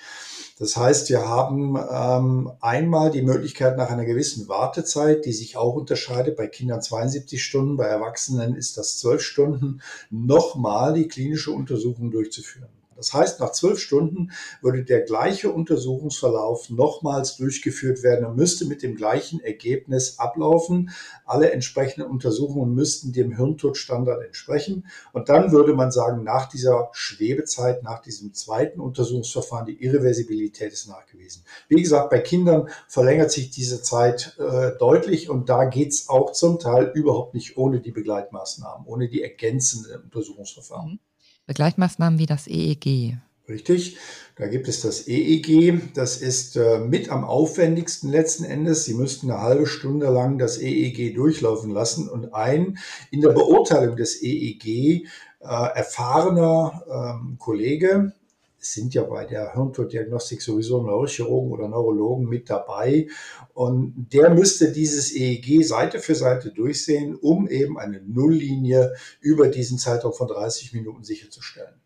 Das 0.60 0.76
heißt, 0.76 1.10
wir 1.10 1.28
haben 1.28 1.78
ähm, 1.90 2.52
einmal 2.62 3.12
die 3.12 3.22
Möglichkeit 3.22 3.78
nach 3.78 3.92
einer 3.92 4.06
gewissen 4.06 4.50
Wartezeit, 4.50 5.26
die 5.26 5.32
sich 5.32 5.56
auch 5.56 5.76
unterscheidet, 5.76 6.36
bei 6.36 6.48
Kindern 6.48 6.82
72 6.82 7.44
Stunden, 7.44 7.78
bei 7.78 7.86
Erwachsenen 7.86 8.56
ist 8.56 8.76
das 8.76 8.98
12 8.98 9.22
Stunden, 9.22 9.82
nochmal 10.10 10.96
die 10.96 11.08
klinische 11.08 11.52
Untersuchung 11.52 12.10
durchzuführen. 12.10 12.77
Das 12.98 13.14
heißt, 13.14 13.40
nach 13.40 13.52
zwölf 13.52 13.80
Stunden 13.80 14.32
würde 14.62 14.84
der 14.84 15.02
gleiche 15.02 15.52
Untersuchungsverlauf 15.52 16.70
nochmals 16.70 17.38
durchgeführt 17.38 18.04
werden 18.04 18.26
und 18.26 18.36
müsste 18.36 18.66
mit 18.66 18.82
dem 18.84 18.96
gleichen 18.96 19.40
Ergebnis 19.40 20.18
ablaufen. 20.18 20.90
Alle 21.26 21.52
entsprechenden 21.52 22.10
Untersuchungen 22.10 22.74
müssten 22.74 23.14
dem 23.14 23.36
Hirntodstandard 23.36 24.24
entsprechen. 24.24 24.88
Und 25.14 25.30
dann 25.30 25.52
würde 25.52 25.74
man 25.74 25.92
sagen, 25.92 26.24
nach 26.24 26.50
dieser 26.50 26.90
Schwebezeit, 26.92 27.84
nach 27.84 28.02
diesem 28.02 28.34
zweiten 28.34 28.80
Untersuchungsverfahren, 28.80 29.68
die 29.68 29.82
Irreversibilität 29.84 30.74
ist 30.74 30.88
nachgewiesen. 30.88 31.44
Wie 31.68 31.82
gesagt, 31.82 32.10
bei 32.10 32.20
Kindern 32.20 32.68
verlängert 32.88 33.32
sich 33.32 33.52
diese 33.52 33.82
Zeit 33.82 34.36
äh, 34.40 34.72
deutlich 34.78 35.30
und 35.30 35.50
da 35.50 35.66
geht 35.66 35.90
es 35.90 36.10
auch 36.10 36.32
zum 36.32 36.60
Teil 36.60 36.92
überhaupt 36.96 37.36
nicht 37.36 37.58
ohne 37.58 37.80
die 37.80 37.92
Begleitmaßnahmen, 37.92 38.88
ohne 38.88 39.08
die 39.08 39.22
ergänzenden 39.22 40.02
Untersuchungsverfahren. 40.04 41.00
Begleitmaßnahmen 41.48 42.20
wie 42.20 42.26
das 42.26 42.48
EEG. 42.48 43.18
Richtig, 43.50 43.98
da 44.36 44.48
gibt 44.48 44.68
es 44.68 44.82
das 44.82 45.08
EEG. 45.08 45.94
Das 45.94 46.18
ist 46.18 46.58
äh, 46.58 46.80
mit 46.80 47.10
am 47.10 47.24
aufwendigsten 47.24 48.12
letzten 48.12 48.44
Endes. 48.44 48.84
Sie 48.84 48.94
müssten 48.94 49.32
eine 49.32 49.42
halbe 49.42 49.66
Stunde 49.66 50.08
lang 50.08 50.38
das 50.38 50.58
EEG 50.58 51.16
durchlaufen 51.16 51.72
lassen 51.72 52.10
und 52.10 52.34
ein 52.34 52.78
in 53.10 53.22
der 53.22 53.30
Beurteilung 53.30 53.96
des 53.96 54.22
EEG 54.22 54.66
äh, 54.68 55.06
erfahrener 55.40 56.84
ähm, 56.92 57.38
Kollege, 57.40 58.12
sind 58.60 58.93
ja 58.93 59.04
bei 59.04 59.26
der 59.26 59.54
Hirntoddiagnostik 59.54 60.41
sowieso 60.41 60.82
Neurochirurgen 60.82 61.52
oder 61.52 61.67
Neurologen 61.67 62.28
mit 62.28 62.50
dabei. 62.50 63.08
Und 63.54 64.08
der 64.13 64.30
müsste 64.30 64.72
dieses 64.72 65.15
EEG 65.15 65.63
Seite 65.63 66.00
für 66.00 66.15
Seite 66.15 66.52
durchsehen, 66.52 67.15
um 67.15 67.48
eben 67.48 67.78
eine 67.78 68.02
Nulllinie 68.02 68.93
über 69.20 69.48
diesen 69.48 69.78
Zeitraum 69.78 70.13
von 70.13 70.28
30 70.28 70.74
Minuten 70.74 71.04
sicherzustellen. 71.04 71.80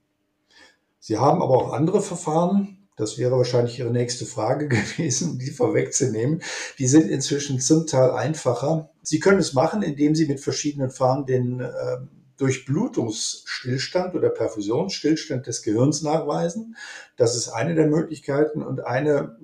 Sie 0.99 1.17
haben 1.17 1.41
aber 1.41 1.55
auch 1.55 1.73
andere 1.73 2.01
Verfahren. 2.01 2.77
Das 2.95 3.17
wäre 3.17 3.35
wahrscheinlich 3.35 3.79
Ihre 3.79 3.91
nächste 3.91 4.25
Frage 4.25 4.67
gewesen, 4.69 5.39
die 5.39 5.51
vorwegzunehmen. 5.51 6.41
Die 6.77 6.87
sind 6.87 7.09
inzwischen 7.09 7.59
zum 7.59 7.87
Teil 7.87 8.11
einfacher. 8.11 8.91
Sie 9.01 9.19
können 9.19 9.39
es 9.39 9.53
machen, 9.53 9.81
indem 9.81 10.15
Sie 10.15 10.27
mit 10.27 10.39
verschiedenen 10.39 10.89
Verfahren 10.89 11.25
den 11.25 11.59
äh, 11.59 11.97
Durchblutungsstillstand 12.41 14.15
oder 14.15 14.29
Perfusionsstillstand 14.29 15.45
des 15.45 15.61
Gehirns 15.61 16.01
nachweisen. 16.01 16.75
Das 17.15 17.35
ist 17.35 17.49
eine 17.49 17.75
der 17.75 17.85
Möglichkeiten 17.85 18.63
und 18.63 18.83
eine 18.83 19.37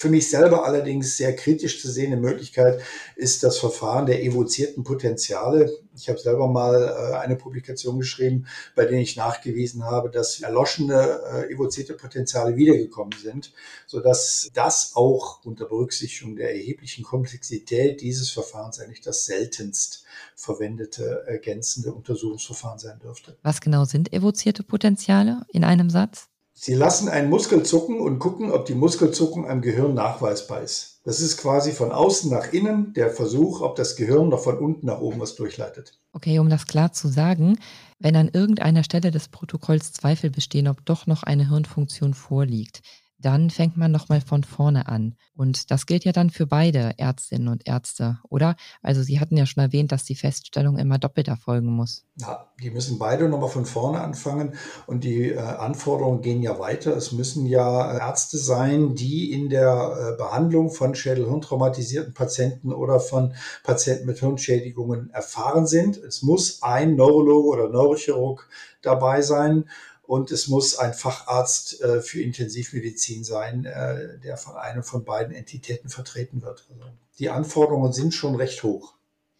für 0.00 0.08
mich 0.08 0.30
selber 0.30 0.64
allerdings 0.64 1.18
sehr 1.18 1.36
kritisch 1.36 1.82
zu 1.82 1.90
sehende 1.90 2.16
Möglichkeit 2.16 2.80
ist 3.16 3.42
das 3.42 3.58
Verfahren 3.58 4.06
der 4.06 4.24
evozierten 4.24 4.82
Potenziale. 4.82 5.70
Ich 5.94 6.08
habe 6.08 6.18
selber 6.18 6.48
mal 6.48 6.74
äh, 6.74 7.16
eine 7.18 7.36
Publikation 7.36 7.98
geschrieben, 7.98 8.46
bei 8.74 8.86
der 8.86 8.98
ich 8.98 9.16
nachgewiesen 9.16 9.84
habe, 9.84 10.08
dass 10.08 10.40
erloschene 10.40 11.20
äh, 11.30 11.52
evozierte 11.52 11.92
Potenziale 11.92 12.56
wiedergekommen 12.56 13.12
sind, 13.22 13.52
sodass 13.86 14.50
das 14.54 14.92
auch 14.94 15.44
unter 15.44 15.66
Berücksichtigung 15.66 16.34
der 16.34 16.52
erheblichen 16.52 17.04
Komplexität 17.04 18.00
dieses 18.00 18.30
Verfahrens 18.30 18.80
eigentlich 18.80 19.02
das 19.02 19.26
seltenst 19.26 20.04
verwendete 20.34 21.24
ergänzende 21.26 21.92
Untersuchungsverfahren 21.92 22.78
sein 22.78 22.98
dürfte. 23.00 23.36
Was 23.42 23.60
genau 23.60 23.84
sind 23.84 24.14
evozierte 24.14 24.62
Potenziale 24.62 25.42
in 25.52 25.62
einem 25.62 25.90
Satz? 25.90 26.30
Sie 26.62 26.74
lassen 26.74 27.08
einen 27.08 27.30
Muskel 27.30 27.62
zucken 27.62 28.00
und 28.00 28.18
gucken, 28.18 28.52
ob 28.52 28.66
die 28.66 28.74
Muskelzuckung 28.74 29.48
am 29.48 29.62
Gehirn 29.62 29.94
nachweisbar 29.94 30.60
ist. 30.60 31.00
Das 31.04 31.22
ist 31.22 31.38
quasi 31.38 31.72
von 31.72 31.90
außen 31.90 32.30
nach 32.30 32.52
innen 32.52 32.92
der 32.92 33.08
Versuch, 33.08 33.62
ob 33.62 33.76
das 33.76 33.96
Gehirn 33.96 34.28
noch 34.28 34.40
von 34.40 34.58
unten 34.58 34.84
nach 34.84 35.00
oben 35.00 35.20
was 35.20 35.36
durchleitet. 35.36 35.98
Okay, 36.12 36.38
um 36.38 36.50
das 36.50 36.66
klar 36.66 36.92
zu 36.92 37.08
sagen, 37.08 37.58
wenn 37.98 38.14
an 38.14 38.28
irgendeiner 38.30 38.84
Stelle 38.84 39.10
des 39.10 39.28
Protokolls 39.28 39.94
Zweifel 39.94 40.28
bestehen, 40.28 40.68
ob 40.68 40.84
doch 40.84 41.06
noch 41.06 41.22
eine 41.22 41.48
Hirnfunktion 41.48 42.12
vorliegt, 42.12 42.82
dann 43.20 43.50
fängt 43.50 43.76
man 43.76 43.92
nochmal 43.92 44.20
von 44.20 44.44
vorne 44.44 44.88
an. 44.88 45.16
Und 45.34 45.70
das 45.70 45.86
gilt 45.86 46.04
ja 46.04 46.12
dann 46.12 46.30
für 46.30 46.46
beide 46.46 46.98
Ärztinnen 46.98 47.48
und 47.48 47.66
Ärzte, 47.66 48.18
oder? 48.28 48.56
Also 48.82 49.02
Sie 49.02 49.20
hatten 49.20 49.36
ja 49.36 49.46
schon 49.46 49.62
erwähnt, 49.62 49.92
dass 49.92 50.04
die 50.04 50.14
Feststellung 50.14 50.78
immer 50.78 50.98
doppelt 50.98 51.28
erfolgen 51.28 51.68
muss. 51.68 52.04
Ja, 52.16 52.50
die 52.62 52.70
müssen 52.70 52.98
beide 52.98 53.28
nochmal 53.28 53.48
von 53.48 53.64
vorne 53.64 54.00
anfangen 54.00 54.54
und 54.86 55.04
die 55.04 55.30
äh, 55.30 55.38
Anforderungen 55.38 56.20
gehen 56.20 56.42
ja 56.42 56.58
weiter. 56.58 56.96
Es 56.96 57.12
müssen 57.12 57.46
ja 57.46 57.98
Ärzte 57.98 58.38
sein, 58.38 58.94
die 58.94 59.32
in 59.32 59.48
der 59.48 60.14
äh, 60.14 60.16
Behandlung 60.16 60.70
von 60.70 60.94
Schädelhirntraumatisierten 60.94 62.12
Patienten 62.12 62.72
oder 62.72 63.00
von 63.00 63.34
Patienten 63.64 64.06
mit 64.06 64.18
Hirnschädigungen 64.18 65.10
erfahren 65.10 65.66
sind. 65.66 65.96
Es 65.96 66.22
muss 66.22 66.62
ein 66.62 66.96
Neurologe 66.96 67.48
oder 67.48 67.68
Neurochirurg 67.68 68.48
dabei 68.82 69.22
sein 69.22 69.64
und 70.10 70.32
es 70.32 70.48
muss 70.48 70.76
ein 70.76 70.92
Facharzt 70.92 71.80
äh, 71.82 72.00
für 72.02 72.20
Intensivmedizin 72.20 73.22
sein, 73.22 73.64
äh, 73.64 74.18
der 74.18 74.36
von 74.36 74.56
einer 74.56 74.82
von 74.82 75.04
beiden 75.04 75.32
Entitäten 75.32 75.88
vertreten 75.88 76.42
wird. 76.42 76.66
Also 76.68 76.82
die 77.20 77.30
Anforderungen 77.30 77.92
sind 77.92 78.12
schon 78.12 78.34
recht 78.34 78.64
hoch, 78.64 78.94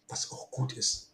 was 0.07 0.31
auch 0.31 0.49
gut 0.49 0.71
ist. 0.71 1.11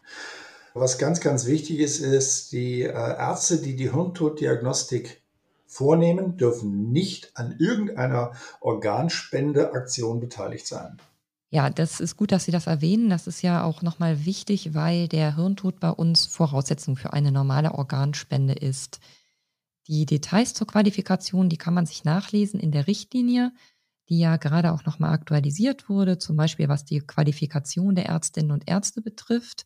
Was 0.76 1.00
ganz, 1.00 1.22
ganz 1.22 1.48
wichtig 1.48 1.80
ist, 1.80 1.98
ist, 2.02 2.52
die 2.52 2.84
äh, 2.84 2.92
Ärzte, 2.92 3.58
die 3.58 3.76
die 3.76 3.92
Hirntoddiagnostik 3.92 5.24
vornehmen, 5.66 6.38
dürfen 6.38 6.92
nicht 6.92 7.32
an 7.34 7.56
irgendeiner 7.58 8.34
Organspendeaktion 8.62 10.20
beteiligt 10.20 10.68
sein. 10.68 11.00
Ja, 11.50 11.72
das 11.72 12.00
ist 12.00 12.16
gut, 12.16 12.32
dass 12.32 12.46
Sie 12.46 12.52
das 12.52 12.68
erwähnen. 12.68 13.10
Das 13.10 13.26
ist 13.26 13.42
ja 13.42 13.64
auch 13.64 13.82
nochmal 13.82 14.24
wichtig, 14.24 14.76
weil 14.76 15.08
der 15.08 15.36
Hirntod 15.36 15.80
bei 15.80 15.90
uns 15.90 16.28
Voraussetzung 16.28 16.96
für 16.96 17.14
eine 17.14 17.32
normale 17.32 17.72
Organspende 17.72 18.54
ist. 18.54 19.00
Die 19.88 20.06
Details 20.06 20.54
zur 20.54 20.68
Qualifikation, 20.68 21.50
die 21.50 21.58
kann 21.58 21.74
man 21.74 21.86
sich 21.86 22.04
nachlesen 22.04 22.60
in 22.60 22.72
der 22.72 22.88
Richtlinie, 22.88 23.54
die 24.10 24.20
ja 24.20 24.38
gerade 24.38 24.74
auch 24.74 24.86
nochmal 24.86 25.14
aktualisiert 25.14 25.90
wurde, 25.90 26.18
zum 26.18 26.36
Beispiel 26.36 26.68
was 26.68 26.86
die 26.86 27.00
Qualifikation 27.00 27.96
der 27.96 28.08
Ärztinnen 28.08 28.52
und 28.52 28.68
Ärzte 28.70 29.02
betrifft. 29.02 29.66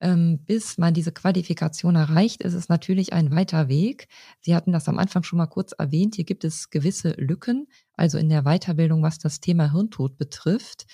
Ähm, 0.00 0.40
bis 0.44 0.76
man 0.76 0.92
diese 0.92 1.12
Qualifikation 1.12 1.94
erreicht, 1.94 2.42
ist 2.42 2.54
es 2.54 2.68
natürlich 2.68 3.12
ein 3.12 3.30
weiter 3.30 3.68
Weg. 3.68 4.08
Sie 4.40 4.54
hatten 4.54 4.72
das 4.72 4.88
am 4.88 4.98
Anfang 4.98 5.22
schon 5.22 5.36
mal 5.38 5.46
kurz 5.46 5.72
erwähnt. 5.72 6.16
Hier 6.16 6.24
gibt 6.24 6.44
es 6.44 6.70
gewisse 6.70 7.10
Lücken, 7.12 7.68
also 7.94 8.18
in 8.18 8.28
der 8.28 8.42
Weiterbildung, 8.42 9.02
was 9.02 9.18
das 9.18 9.40
Thema 9.40 9.72
Hirntod 9.72 10.18
betrifft. 10.18 10.86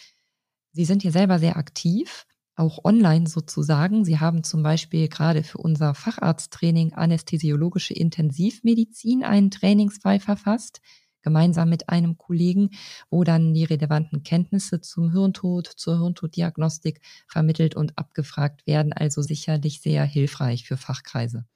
Sie 0.73 0.85
sind 0.85 1.03
hier 1.03 1.13
selber 1.13 1.39
sehr 1.39 1.57
aktiv 1.57 2.27
auch 2.61 2.85
online 2.85 3.27
sozusagen. 3.27 4.05
Sie 4.05 4.21
haben 4.21 4.45
zum 4.45 4.63
Beispiel 4.63 5.09
gerade 5.09 5.43
für 5.43 5.59
unser 5.59 5.95
Facharzttraining 5.95 6.93
Anästhesiologische 6.93 7.95
Intensivmedizin 7.95 9.25
einen 9.25 9.51
Trainingsfall 9.51 10.21
verfasst, 10.21 10.81
gemeinsam 11.23 11.71
mit 11.71 11.89
einem 11.89 12.19
Kollegen, 12.19 12.71
wo 13.11 13.25
dann 13.25 13.55
die 13.55 13.65
relevanten 13.65 14.23
Kenntnisse 14.23 14.81
zum 14.81 15.11
Hirntod, 15.11 15.67
zur 15.67 15.99
Hirntoddiagnostik 15.99 17.01
vermittelt 17.27 17.75
und 17.75 17.99
abgefragt 17.99 18.67
werden. 18.67 18.93
Also 18.93 19.23
sicherlich 19.23 19.81
sehr 19.81 20.05
hilfreich 20.05 20.67
für 20.67 20.77
Fachkreise. 20.77 21.47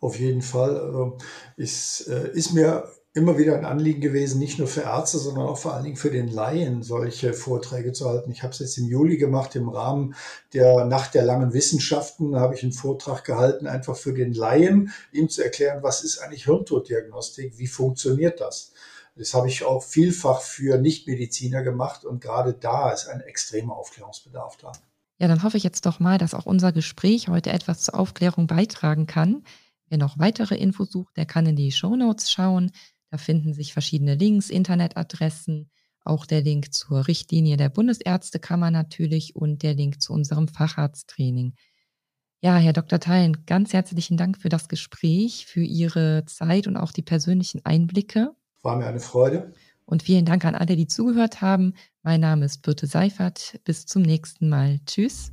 Auf 0.00 0.18
jeden 0.18 0.42
Fall. 0.42 0.78
Also, 0.78 1.18
ist, 1.56 2.08
äh, 2.08 2.30
ist 2.32 2.52
mir 2.52 2.88
immer 3.14 3.36
wieder 3.36 3.56
ein 3.56 3.66
Anliegen 3.66 4.00
gewesen, 4.00 4.38
nicht 4.38 4.58
nur 4.58 4.68
für 4.68 4.82
Ärzte, 4.82 5.18
sondern 5.18 5.46
auch 5.46 5.58
vor 5.58 5.74
allen 5.74 5.84
Dingen 5.84 5.96
für 5.96 6.10
den 6.10 6.28
Laien 6.28 6.82
solche 6.82 7.34
Vorträge 7.34 7.92
zu 7.92 8.08
halten. 8.08 8.30
Ich 8.30 8.42
habe 8.42 8.52
es 8.52 8.58
jetzt 8.58 8.78
im 8.78 8.88
Juli 8.88 9.18
gemacht, 9.18 9.54
im 9.54 9.68
Rahmen 9.68 10.14
der 10.54 10.86
Nacht 10.86 11.14
der 11.14 11.24
langen 11.24 11.52
Wissenschaften, 11.52 12.36
habe 12.36 12.54
ich 12.54 12.62
einen 12.62 12.72
Vortrag 12.72 13.24
gehalten, 13.24 13.66
einfach 13.66 13.96
für 13.96 14.14
den 14.14 14.32
Laien, 14.32 14.92
ihm 15.12 15.28
zu 15.28 15.42
erklären, 15.42 15.82
was 15.82 16.02
ist 16.04 16.18
eigentlich 16.18 16.44
Hirntoddiagnostik, 16.44 17.58
wie 17.58 17.66
funktioniert 17.66 18.40
das. 18.40 18.72
Das 19.14 19.34
habe 19.34 19.48
ich 19.48 19.62
auch 19.62 19.82
vielfach 19.82 20.40
für 20.40 20.78
Nichtmediziner 20.78 21.62
gemacht 21.62 22.06
und 22.06 22.22
gerade 22.22 22.54
da 22.54 22.92
ist 22.92 23.08
ein 23.08 23.20
extremer 23.20 23.76
Aufklärungsbedarf 23.76 24.56
da. 24.56 24.72
Ja, 25.18 25.28
dann 25.28 25.42
hoffe 25.42 25.58
ich 25.58 25.64
jetzt 25.64 25.84
doch 25.84 26.00
mal, 26.00 26.16
dass 26.16 26.32
auch 26.32 26.46
unser 26.46 26.72
Gespräch 26.72 27.28
heute 27.28 27.50
etwas 27.50 27.82
zur 27.82 27.94
Aufklärung 27.94 28.46
beitragen 28.46 29.06
kann. 29.06 29.44
Wer 29.88 29.98
noch 29.98 30.18
weitere 30.18 30.56
Infos 30.56 30.90
sucht, 30.90 31.18
der 31.18 31.26
kann 31.26 31.44
in 31.44 31.56
die 31.56 31.70
Show 31.70 31.94
Notes 31.94 32.32
schauen. 32.32 32.72
Da 33.12 33.18
finden 33.18 33.52
sich 33.52 33.74
verschiedene 33.74 34.14
Links, 34.14 34.48
Internetadressen, 34.48 35.70
auch 36.02 36.24
der 36.24 36.40
Link 36.40 36.72
zur 36.72 37.06
Richtlinie 37.08 37.58
der 37.58 37.68
Bundesärztekammer 37.68 38.70
natürlich 38.70 39.36
und 39.36 39.62
der 39.62 39.74
Link 39.74 40.00
zu 40.00 40.14
unserem 40.14 40.48
Facharzttraining. 40.48 41.52
Ja, 42.40 42.56
Herr 42.56 42.72
Dr. 42.72 43.00
Theilen, 43.00 43.44
ganz 43.44 43.74
herzlichen 43.74 44.16
Dank 44.16 44.40
für 44.40 44.48
das 44.48 44.66
Gespräch, 44.66 45.44
für 45.46 45.62
Ihre 45.62 46.24
Zeit 46.24 46.66
und 46.66 46.78
auch 46.78 46.90
die 46.90 47.02
persönlichen 47.02 47.60
Einblicke. 47.66 48.30
War 48.62 48.76
mir 48.76 48.86
eine 48.86 48.98
Freude. 48.98 49.52
Und 49.84 50.02
vielen 50.02 50.24
Dank 50.24 50.46
an 50.46 50.54
alle, 50.54 50.74
die 50.74 50.86
zugehört 50.86 51.42
haben. 51.42 51.74
Mein 52.02 52.20
Name 52.20 52.46
ist 52.46 52.62
Birte 52.62 52.86
Seifert. 52.86 53.60
Bis 53.64 53.84
zum 53.84 54.00
nächsten 54.00 54.48
Mal. 54.48 54.80
Tschüss. 54.86 55.32